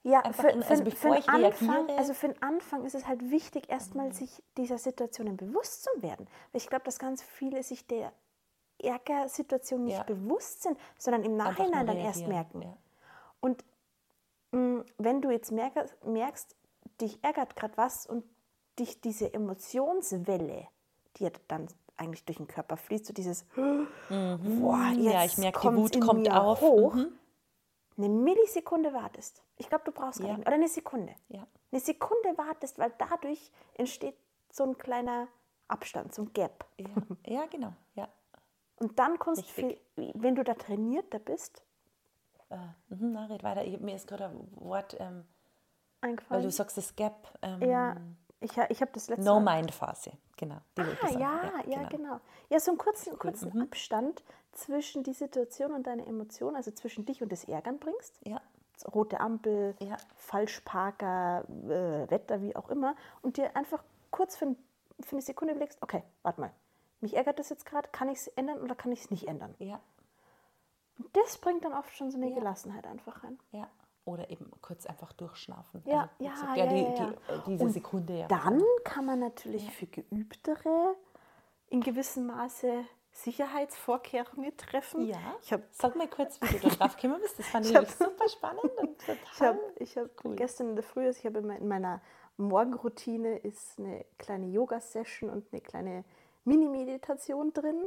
Ja, 0.03 0.21
Einfach 0.21 0.43
für, 0.43 0.53
also 0.53 0.85
für 0.85 1.09
den 1.09 1.17
ich 1.17 1.27
Anfang, 1.29 1.83
Mhm. 1.85 1.89
also 1.97 2.13
für 2.13 2.27
den 2.29 2.41
Anfang 2.41 2.85
ist 2.85 2.95
es 2.95 3.07
halt 3.07 3.29
wichtig, 3.29 3.69
erstmal 3.69 4.13
sich 4.13 4.41
dieser 4.57 4.77
Situationen 4.77 5.35
bewusst 5.35 5.83
zu 5.83 6.01
werden. 6.01 6.27
Weil 6.51 6.61
ich 6.61 6.67
glaube, 6.67 6.85
dass 6.85 6.97
ganz 6.99 7.21
viele 7.23 7.61
sich 7.63 7.87
der 7.87 8.13
Ärgersituation 8.79 9.83
nicht 9.83 9.97
Ja. 9.97 10.03
bewusst 10.03 10.63
sind, 10.63 10.77
sondern 10.97 11.23
im 11.23 11.35
Nachhinein 11.35 11.87
dann 11.87 11.97
erst 11.97 12.27
merken. 12.27 12.61
ja. 12.61 12.77
Und 13.39 13.65
mh, 14.51 14.85
wenn 14.97 15.21
du 15.21 15.29
jetzt 15.31 15.51
merkst, 15.51 16.05
merkst 16.05 16.55
dich 17.01 17.19
ärgert 17.23 17.55
gerade 17.55 17.75
was 17.75 18.05
und 18.07 18.23
dich 18.79 19.01
diese 19.01 19.33
Emotionswelle, 19.33 20.67
die 21.17 21.23
ja 21.23 21.31
dann 21.47 21.67
eigentlich 21.97 22.23
durch 22.25 22.37
den 22.37 22.47
Körper 22.47 22.77
fließt, 22.77 23.05
so 23.07 23.13
dieses, 23.13 23.43
boah, 23.55 23.87
jetzt 24.09 24.09
Mhm. 24.09 25.01
Ja, 25.01 25.25
ich 25.25 25.37
merke, 25.37 25.59
die 25.69 25.75
Wut 25.75 25.99
kommt 26.01 26.21
mir 26.21 26.41
auf. 26.41 26.61
hoch, 26.61 26.93
Mhm. 26.95 27.11
eine 27.97 28.09
Millisekunde 28.09 28.93
wartest. 28.93 29.43
Ich 29.57 29.67
glaube, 29.69 29.83
du 29.85 29.91
brauchst 29.91 30.19
gar 30.19 30.29
Ja. 30.29 30.37
Oder 30.37 30.53
eine 30.53 30.67
Sekunde. 30.67 31.15
Ja. 31.29 31.45
Eine 31.71 31.81
Sekunde 31.81 32.37
wartest, 32.37 32.77
weil 32.79 32.93
dadurch 32.97 33.51
entsteht 33.75 34.15
so 34.51 34.63
ein 34.63 34.77
kleiner 34.77 35.27
Abstand, 35.67 36.13
so 36.13 36.21
ein 36.23 36.33
Gap. 36.33 36.65
Ja, 36.77 36.87
ja, 37.25 37.45
genau. 37.47 37.73
Ja. 37.95 38.07
Und 38.79 38.97
dann 38.99 39.17
kannst 39.19 39.41
du, 39.57 39.65
Richtig. 39.65 39.81
wenn 40.13 40.35
du 40.35 40.43
da 40.43 40.53
trainierter 40.53 41.19
bist, 41.19 41.63
Äh, 42.49 42.55
mhm, 42.87 43.11
na, 43.11 43.25
red 43.25 43.43
weiter. 43.43 43.65
Ich, 43.65 43.77
mir 43.81 43.95
ist 43.95 44.07
gerade 44.07 44.25
ein 44.29 44.47
Wort, 44.55 44.95
ähm, 45.01 45.25
weil 46.29 46.41
du 46.43 46.49
sagst, 46.51 46.77
das 46.77 46.95
Gap. 46.95 47.27
Ähm, 47.41 47.61
ja, 47.61 47.97
ich, 48.39 48.55
ich 48.69 48.81
habe 48.81 48.91
das 48.93 49.07
letzte 49.09 49.25
Mal. 49.25 49.39
No-Mind-Phase. 49.39 50.11
Genau. 50.37 50.57
Die 50.77 50.85
wollte 50.85 51.03
Ah, 51.03 51.07
sagen. 51.07 51.19
ja, 51.19 51.51
ja, 51.67 51.83
genau. 51.89 52.19
Ja, 52.49 52.59
so 52.59 52.71
einen 52.71 52.77
kurzen, 52.77 53.17
kurzen 53.17 53.51
Mhm. 53.53 53.61
Abstand 53.63 54.23
zwischen 54.51 55.03
die 55.03 55.13
Situation 55.13 55.71
und 55.73 55.87
deine 55.87 56.05
Emotion, 56.05 56.55
also 56.55 56.71
zwischen 56.71 57.05
dich 57.05 57.21
und 57.23 57.31
das 57.31 57.43
Ärgern 57.45 57.79
bringst. 57.79 58.19
Ja. 58.25 58.41
Rote 58.93 59.19
Ampel, 59.19 59.75
Ja. 59.79 59.97
Falschparker, 60.15 61.45
äh, 61.47 62.09
Wetter, 62.11 62.41
wie 62.41 62.55
auch 62.55 62.69
immer. 62.69 62.95
Und 63.21 63.37
dir 63.37 63.55
einfach 63.55 63.83
kurz 64.11 64.37
für, 64.37 64.55
für 64.99 65.11
eine 65.13 65.21
Sekunde 65.21 65.53
überlegst, 65.53 65.81
okay, 65.81 66.03
warte 66.21 66.41
mal, 66.41 66.51
mich 67.01 67.15
ärgert 67.15 67.39
das 67.39 67.49
jetzt 67.49 67.65
gerade, 67.65 67.89
kann 67.91 68.09
ich 68.09 68.19
es 68.19 68.27
ändern 68.29 68.59
oder 68.61 68.75
kann 68.75 68.91
ich 68.91 69.01
es 69.01 69.11
nicht 69.11 69.27
ändern? 69.27 69.55
Ja. 69.59 69.79
Und 70.99 71.15
das 71.15 71.37
bringt 71.37 71.63
dann 71.65 71.73
oft 71.73 71.95
schon 71.95 72.09
so 72.11 72.17
eine 72.17 72.29
Ja. 72.29 72.35
Gelassenheit 72.35 72.85
einfach 72.87 73.23
rein. 73.23 73.39
Ja. 73.51 73.67
Oder 74.07 74.29
eben 74.29 74.49
kurz 74.61 74.85
einfach 74.85 75.11
durchschnaufen. 75.11 75.83
Ja, 75.85 76.09
wie 76.17 76.23
ja, 76.25 76.31
gesagt, 76.31 76.57
ja, 76.57 76.65
die, 76.67 76.81
ja. 76.81 77.13
Die, 77.45 77.51
diese 77.51 77.63
Und 77.65 77.71
Sekunde. 77.71 78.19
Ja. 78.19 78.27
Dann 78.29 78.63
kann 78.85 79.05
man 79.05 79.19
natürlich 79.19 79.69
für 79.71 79.85
Geübtere 79.85 80.95
in 81.67 81.81
gewissem 81.81 82.27
Maße 82.27 82.85
Sicherheitsvorkehrungen 83.11 84.55
treffen. 84.55 85.07
Ja. 85.07 85.17
Ich 85.41 85.51
habe 85.51 85.63
Sag 85.71 85.95
mal 85.97 86.07
kurz, 86.07 86.39
wie 86.41 86.57
du 86.57 86.69
da 86.69 86.75
drauf 86.75 86.95
gekommen 86.95 87.19
bist. 87.21 87.37
Das 87.37 87.47
fand 87.47 87.65
ich, 87.65 87.75
hab- 87.75 87.85
super 87.89 88.29
spannend 88.29 88.63
und 88.77 88.97
total. 89.05 89.17
Ich 89.33 89.41
habe 89.41 89.59
ich 89.79 89.97
hab 89.97 90.25
Cool. 90.25 90.35
gestern 90.37 90.69
in 90.69 90.75
der 90.75 90.83
Früh, 90.83 91.05
also 91.05 91.19
ich 91.19 91.25
habe 91.25 91.39
in 91.39 91.67
meiner 91.67 92.01
Morgenroutine 92.37 93.39
ist 93.39 93.77
eine 93.79 94.05
kleine 94.19 94.45
Yoga-Session 94.47 95.29
und 95.29 95.51
eine 95.51 95.59
kleine 95.61 96.05
Mini-Meditation 96.45 97.51
drin. 97.51 97.83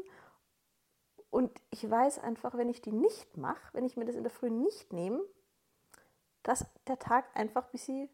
Und 1.30 1.50
ich 1.70 1.88
weiß 1.88 2.18
einfach, 2.18 2.54
wenn 2.58 2.68
ich 2.68 2.82
die 2.82 2.92
nicht 2.92 3.38
mache, 3.38 3.72
wenn 3.72 3.84
ich 3.84 3.96
mir 3.96 4.04
das 4.04 4.16
in 4.16 4.24
der 4.24 4.32
Früh 4.32 4.50
nicht 4.50 4.92
nehme, 4.92 5.22
dass 6.42 6.66
der 6.86 6.98
Tag 6.98 7.24
einfach 7.34 7.64
ein 7.64 7.72
bisschen 7.72 8.08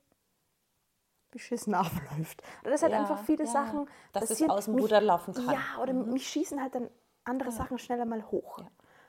beschissen 1.31 1.75
abläuft. 1.75 2.43
Oder 2.63 2.71
dass 2.73 2.83
halt 2.83 2.93
Ja, 2.93 3.01
einfach 3.01 3.19
viele 3.25 3.45
ja. 3.45 3.51
Sachen 3.51 3.89
Dass 4.13 4.31
es 4.31 4.43
aus 4.49 4.67
dem 4.67 4.75
Ruder 4.75 5.01
laufen 5.01 5.35
kann. 5.35 5.47
Mhm. 5.47 5.53
Ja, 5.53 5.83
oder 5.83 5.93
mich 5.93 6.29
schießen 6.29 6.61
halt 6.61 6.75
dann 6.75 6.91
andere 7.25 7.51
Sachen 7.51 7.79
schneller 7.79 8.05
mal 8.05 8.25
hoch. 8.31 8.59
Ja. 8.59 8.69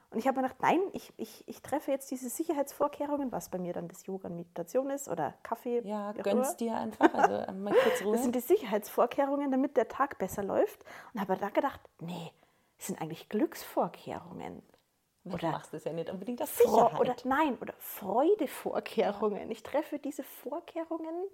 Und 0.10 0.20
ich 0.20 0.28
habe 0.28 0.38
mir 0.40 0.48
gedacht, 0.48 0.62
nein, 0.62 0.80
ich, 0.94 1.12
ich, 1.18 1.46
ich 1.48 1.62
treffe 1.62 1.92
jetzt 1.92 2.10
diese 2.12 2.30
Sicherheitsvorkehrungen, 2.30 3.32
was 3.32 3.50
bei 3.50 3.58
mir 3.58 3.74
dann 3.74 3.90
das 3.90 4.06
Yoga 4.06 4.30
und 4.30 4.38
Meditation 4.38 4.90
ist 4.90 5.10
oder 5.10 5.34
Kaffee. 5.44 5.82
Ja, 5.84 6.14
gönn's 6.14 6.56
dir 6.56 6.76
einfach. 6.76 7.14
Also 7.14 7.34
äh, 7.36 7.52
mal 7.52 7.74
kurz 7.74 8.02
Ruhe. 8.04 8.14
Das 8.14 8.24
sind 8.24 8.34
die 8.34 8.40
Sicherheitsvorkehrungen, 8.40 9.52
damit 9.52 9.76
der 9.76 9.90
Tag 9.90 10.18
besser 10.18 10.44
läuft. 10.44 10.86
Und 11.14 11.20
habe 11.20 11.36
da 11.36 11.50
gedacht, 11.50 11.82
nee, 12.00 12.32
das 12.78 12.88
sind 12.88 13.02
eigentlich 13.02 13.28
Glücksvorkehrungen. 13.28 14.64
Du 15.30 15.36
Oder, 15.36 15.52
machst 15.52 15.74
es 15.74 15.84
ja 15.84 15.94
nicht 15.94 16.10
unbedingt 16.10 16.40
Fro 16.42 16.70
Sicherheit. 16.70 17.00
oder 17.00 17.16
nein, 17.24 17.58
oder 17.62 17.74
Freudevorkehrungen. 17.80 19.50
Ich 19.52 19.64
treffe 19.64 20.00
diese 20.00 20.24
Vorkehrungen, 20.24 21.26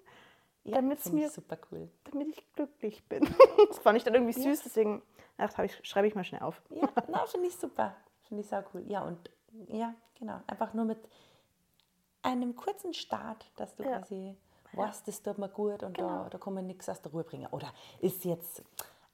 ja, 0.64 0.76
damit 0.76 1.00
es 1.00 1.12
mir 1.12 1.28
ich 1.28 1.34
super 1.34 1.58
cool. 1.72 1.90
damit 2.12 2.30
ich 2.30 2.54
glücklich 2.56 3.04
bin. 3.08 3.24
das 3.70 3.80
fand 3.80 3.98
ich 3.98 4.04
dann 4.04 4.14
irgendwie 4.14 4.34
süß, 4.34 4.64
deswegen 4.64 5.02
ach, 5.38 5.58
ich, 5.60 5.80
schreibe 5.88 6.08
ich 6.08 6.16
mal 6.16 6.24
schnell 6.24 6.42
auf. 6.42 6.62
Ja, 6.70 6.88
na, 7.08 7.26
finde 7.26 7.48
ich 7.48 7.56
super. 7.56 7.96
Finde 8.24 8.42
ich 8.42 8.48
sau 8.50 8.64
cool. 8.74 8.84
Ja, 8.88 9.04
und 9.04 9.30
ja, 9.68 9.94
genau. 10.18 10.40
Einfach 10.48 10.74
nur 10.74 10.86
mit 10.86 11.00
einem 12.22 12.56
kurzen 12.56 12.94
Start, 12.94 13.46
dass 13.58 13.76
du 13.76 13.84
Ja. 13.84 14.00
quasi 14.00 14.36
weißt, 14.74 15.08
das 15.08 15.22
tut 15.22 15.38
mir 15.38 15.50
gut 15.50 15.84
und 15.84 15.96
Genau. 15.98 16.24
da, 16.24 16.30
da 16.30 16.38
kann 16.40 16.54
man 16.56 16.66
nichts 16.66 16.90
aus 16.90 17.02
der 17.02 17.12
Ruhe 17.12 17.24
bringen. 17.24 17.48
Oder 17.52 17.72
ist 18.00 18.26
jetzt 18.26 18.64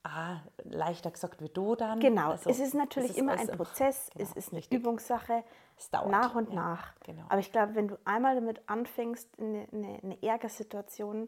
ah, 0.10 0.42
leichter 0.64 1.12
gesagt 1.12 1.42
wie 1.42 1.50
du 1.50 1.76
dann? 1.76 2.00
Genau, 2.00 2.32
Also, 2.32 2.50
es 2.50 2.60
ist 2.60 2.74
natürlich 2.74 3.12
es 3.12 3.18
immer 3.18 3.32
alles 3.34 3.44
ein 3.44 3.50
einfach- 3.52 3.66
Prozess, 3.66 4.10
genau, 4.16 4.24
es 4.30 4.36
ist 4.36 4.50
eine 4.50 4.58
richtig. 4.60 4.80
Übungssache, 4.80 5.44
Es 5.78 5.90
dauert, 5.90 6.10
nach 6.10 6.36
und 6.36 6.50
ja, 6.50 6.56
nach. 6.56 6.94
genau. 7.02 7.24
Aber 7.30 7.40
ich 7.40 7.52
glaube, 7.52 7.76
wenn 7.76 7.88
du 7.88 7.98
einmal 8.06 8.36
damit 8.36 8.62
anfängst, 8.68 9.30
eine, 9.40 9.68
eine, 9.72 10.00
eine 10.04 10.24
Ärgersituation 10.24 11.28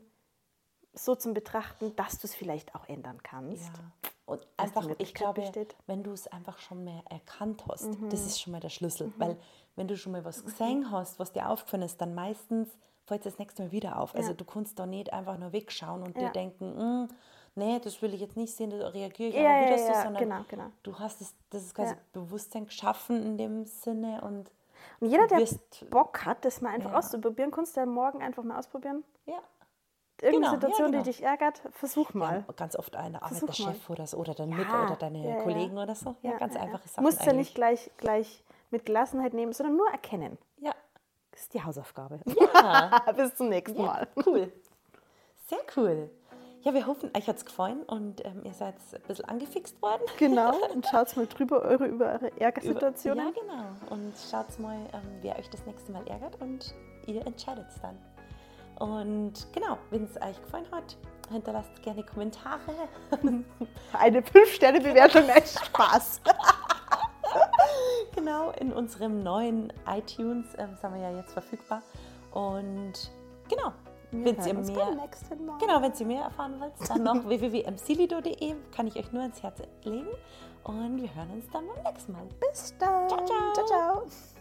so 0.93 1.15
zu 1.15 1.33
betrachten, 1.33 1.95
dass 1.95 2.19
du 2.19 2.27
es 2.27 2.35
vielleicht 2.35 2.75
auch 2.75 2.87
ändern 2.89 3.21
kannst. 3.23 3.63
Ja. 3.73 4.11
Und 4.25 4.45
einfach, 4.57 4.87
ich 4.97 5.13
glaube, 5.13 5.41
besteht. 5.41 5.75
wenn 5.87 6.03
du 6.03 6.11
es 6.11 6.27
einfach 6.27 6.59
schon 6.59 6.83
mehr 6.83 7.03
erkannt 7.09 7.63
hast, 7.69 7.99
Mhm. 7.99 8.09
das 8.09 8.25
ist 8.25 8.41
schon 8.41 8.51
mal 8.51 8.59
der 8.59 8.69
Schlüssel. 8.69 9.11
Weil 9.17 9.37
wenn 9.75 9.87
du 9.87 9.95
schon 9.97 10.11
mal 10.11 10.23
was 10.25 10.43
gesehen 10.43 10.91
hast, 10.91 11.19
was 11.19 11.31
dir 11.31 11.49
aufgefallen 11.49 11.83
ist, 11.83 11.99
dann 12.01 12.13
meistens 12.13 12.69
fällt 13.05 13.25
es 13.25 13.33
das 13.33 13.39
nächste 13.39 13.63
Mal 13.63 13.71
wieder 13.71 13.99
auf. 13.99 14.15
Also 14.15 14.29
Ja. 14.31 14.35
du 14.35 14.45
kannst 14.45 14.79
da 14.79 14.85
nicht 14.85 15.11
einfach 15.11 15.37
nur 15.37 15.51
wegschauen 15.53 16.03
und 16.03 16.17
dir 16.17 16.29
denken, 16.29 16.75
"Mm, 17.03 17.07
nee, 17.55 17.79
das 17.79 18.01
will 18.01 18.13
ich 18.13 18.21
jetzt 18.21 18.37
nicht 18.37 18.55
sehen, 18.55 18.69
da 18.69 18.87
reagiere 18.89 19.29
ich 19.29 19.35
Ja, 19.35 19.41
auch 19.41 19.61
wieder 19.65 19.71
ja, 19.71 19.77
so, 19.77 19.91
ja, 19.93 20.03
sondern 20.03 20.23
genau, 20.23 20.41
genau. 20.47 20.65
du 20.83 20.97
hast 20.99 21.21
es, 21.21 21.33
das 21.49 21.63
ist 21.63 21.75
quasi 21.75 21.93
Ja. 21.93 21.99
Bewusstsein 22.13 22.65
geschaffen 22.65 23.23
in 23.23 23.37
dem 23.37 23.65
Sinne 23.65 24.21
und 24.21 24.51
Und 24.99 25.09
jeder, 25.09 25.27
der 25.27 25.39
wirst- 25.39 25.89
Bock 25.89 26.25
hat, 26.25 26.43
das 26.45 26.61
mal 26.61 26.69
einfach 26.73 26.91
Ja. 26.91 26.97
auszuprobieren, 26.97 27.51
kannst 27.51 27.75
du 27.75 27.81
ja 27.81 27.85
morgen 27.85 28.21
einfach 28.21 28.43
mal 28.43 28.57
ausprobieren. 28.57 29.03
ja. 29.25 29.35
Irgendeine 30.23 30.51
Genau, 30.51 30.53
ja, 30.53 30.59
Situation, 30.75 30.91
genau. 30.91 31.03
die 31.03 31.09
dich 31.09 31.23
ärgert, 31.23 31.61
versuch 31.71 32.13
mal. 32.13 32.45
Ja, 32.47 32.53
ganz 32.53 32.75
oft 32.75 32.95
eine 32.95 33.23
Arbeit 33.23 33.41
der. 33.41 33.53
Chef 33.53 33.89
oder 33.89 34.05
so 34.05 34.17
oder 34.17 34.35
dein 34.35 34.51
Ja, 34.51 34.57
Mit 34.57 34.67
oder 34.69 34.95
deine 34.95 35.17
ja, 35.27 35.35
ja. 35.37 35.41
Kollegen 35.41 35.75
oder 35.79 35.95
so. 35.95 36.15
Ja, 36.21 36.37
ganz 36.37 36.55
einfache 36.55 36.87
Sachen. 36.87 37.03
Musst 37.03 37.25
ja 37.25 37.33
nicht 37.33 37.55
gleich, 37.55 37.89
gleich 37.97 38.43
mit 38.69 38.85
Gelassenheit 38.85 39.33
nehmen, 39.33 39.51
sondern 39.51 39.77
nur 39.77 39.89
erkennen. 39.89 40.37
Ja. 40.59 40.73
Das 41.31 41.41
ist 41.41 41.53
die 41.55 41.63
Hausaufgabe. 41.63 42.19
Ja. 42.39 42.99
Bis 43.17 43.33
zum 43.33 43.49
nächsten 43.49 43.81
Mal. 43.83 44.07
Cool. 44.23 44.51
Sehr 45.47 45.57
cool. 45.75 46.11
Ja, 46.63 46.73
wir 46.75 46.85
hoffen, 46.85 47.09
euch 47.17 47.27
hat 47.27 47.37
es 47.37 47.45
gefallen 47.45 47.81
und 47.83 48.23
ähm, 48.23 48.41
ihr 48.43 48.53
seid 48.53 48.75
ein 48.93 49.01
bisschen 49.07 49.25
angefixt 49.25 49.81
worden. 49.81 50.01
Genau, 50.19 50.53
und 50.73 50.85
schaut 50.85 51.15
mal 51.17 51.25
drüber 51.25 51.61
eure, 51.63 51.85
über 51.87 52.05
eure 52.05 52.27
Über- 52.27 52.41
Ärgersituationen. 52.41 53.25
Ja, 53.25 53.31
genau. 53.41 53.63
Und 53.89 54.13
schaut 54.29 54.59
mal, 54.59 54.77
ähm, 54.93 55.01
wer 55.21 55.37
euch 55.39 55.49
das 55.49 55.65
nächste 55.65 55.91
Mal 55.91 56.05
ärgert 56.07 56.39
und 56.39 56.75
ihr 57.07 57.25
entscheidet 57.25 57.65
es 57.67 57.81
dann. 57.81 57.97
Und 58.79 59.47
genau, 59.53 59.77
wenn 59.89 60.03
es 60.03 60.15
euch 60.17 60.39
gefallen 60.41 60.65
hat, 60.71 60.97
hinterlasst 61.31 61.81
gerne 61.81 62.03
Kommentare. 62.03 62.59
Eine 63.93 64.21
5-Sterne-Bewertung, 64.21 65.29
echt 65.29 65.59
Spaß. 65.65 66.21
genau, 68.15 68.51
in 68.59 68.71
unserem 68.73 69.23
neuen 69.23 69.71
iTunes 69.87 70.45
ähm, 70.57 70.75
sind 70.79 70.93
wir 70.93 71.01
ja 71.01 71.15
jetzt 71.17 71.33
verfügbar. 71.33 71.81
Und 72.31 73.11
genau, 73.49 73.71
wenn 74.11 74.35
ihr 74.45 74.53
mehr. 74.53 75.09
Genau, 75.59 75.81
wenn 75.81 75.93
ihr 75.97 76.05
mehr 76.05 76.23
erfahren 76.23 76.59
wollt, 76.59 76.73
dann 76.87 77.03
noch 77.03 77.25
www.msilido.de 77.27 78.55
kann 78.75 78.87
ich 78.87 78.95
euch 78.95 79.11
nur 79.11 79.21
ans 79.21 79.41
Herz 79.41 79.61
legen. 79.83 80.07
Und 80.63 81.01
wir 81.01 81.15
hören 81.15 81.31
uns 81.31 81.45
dann 81.51 81.65
beim 81.67 81.83
nächsten 81.83 82.11
Mal. 82.11 82.27
Bis 82.39 82.75
dann. 82.77 83.09
Ciao, 83.09 83.25
ciao. 83.25 83.53
ciao, 83.53 83.65
ciao. 83.65 84.40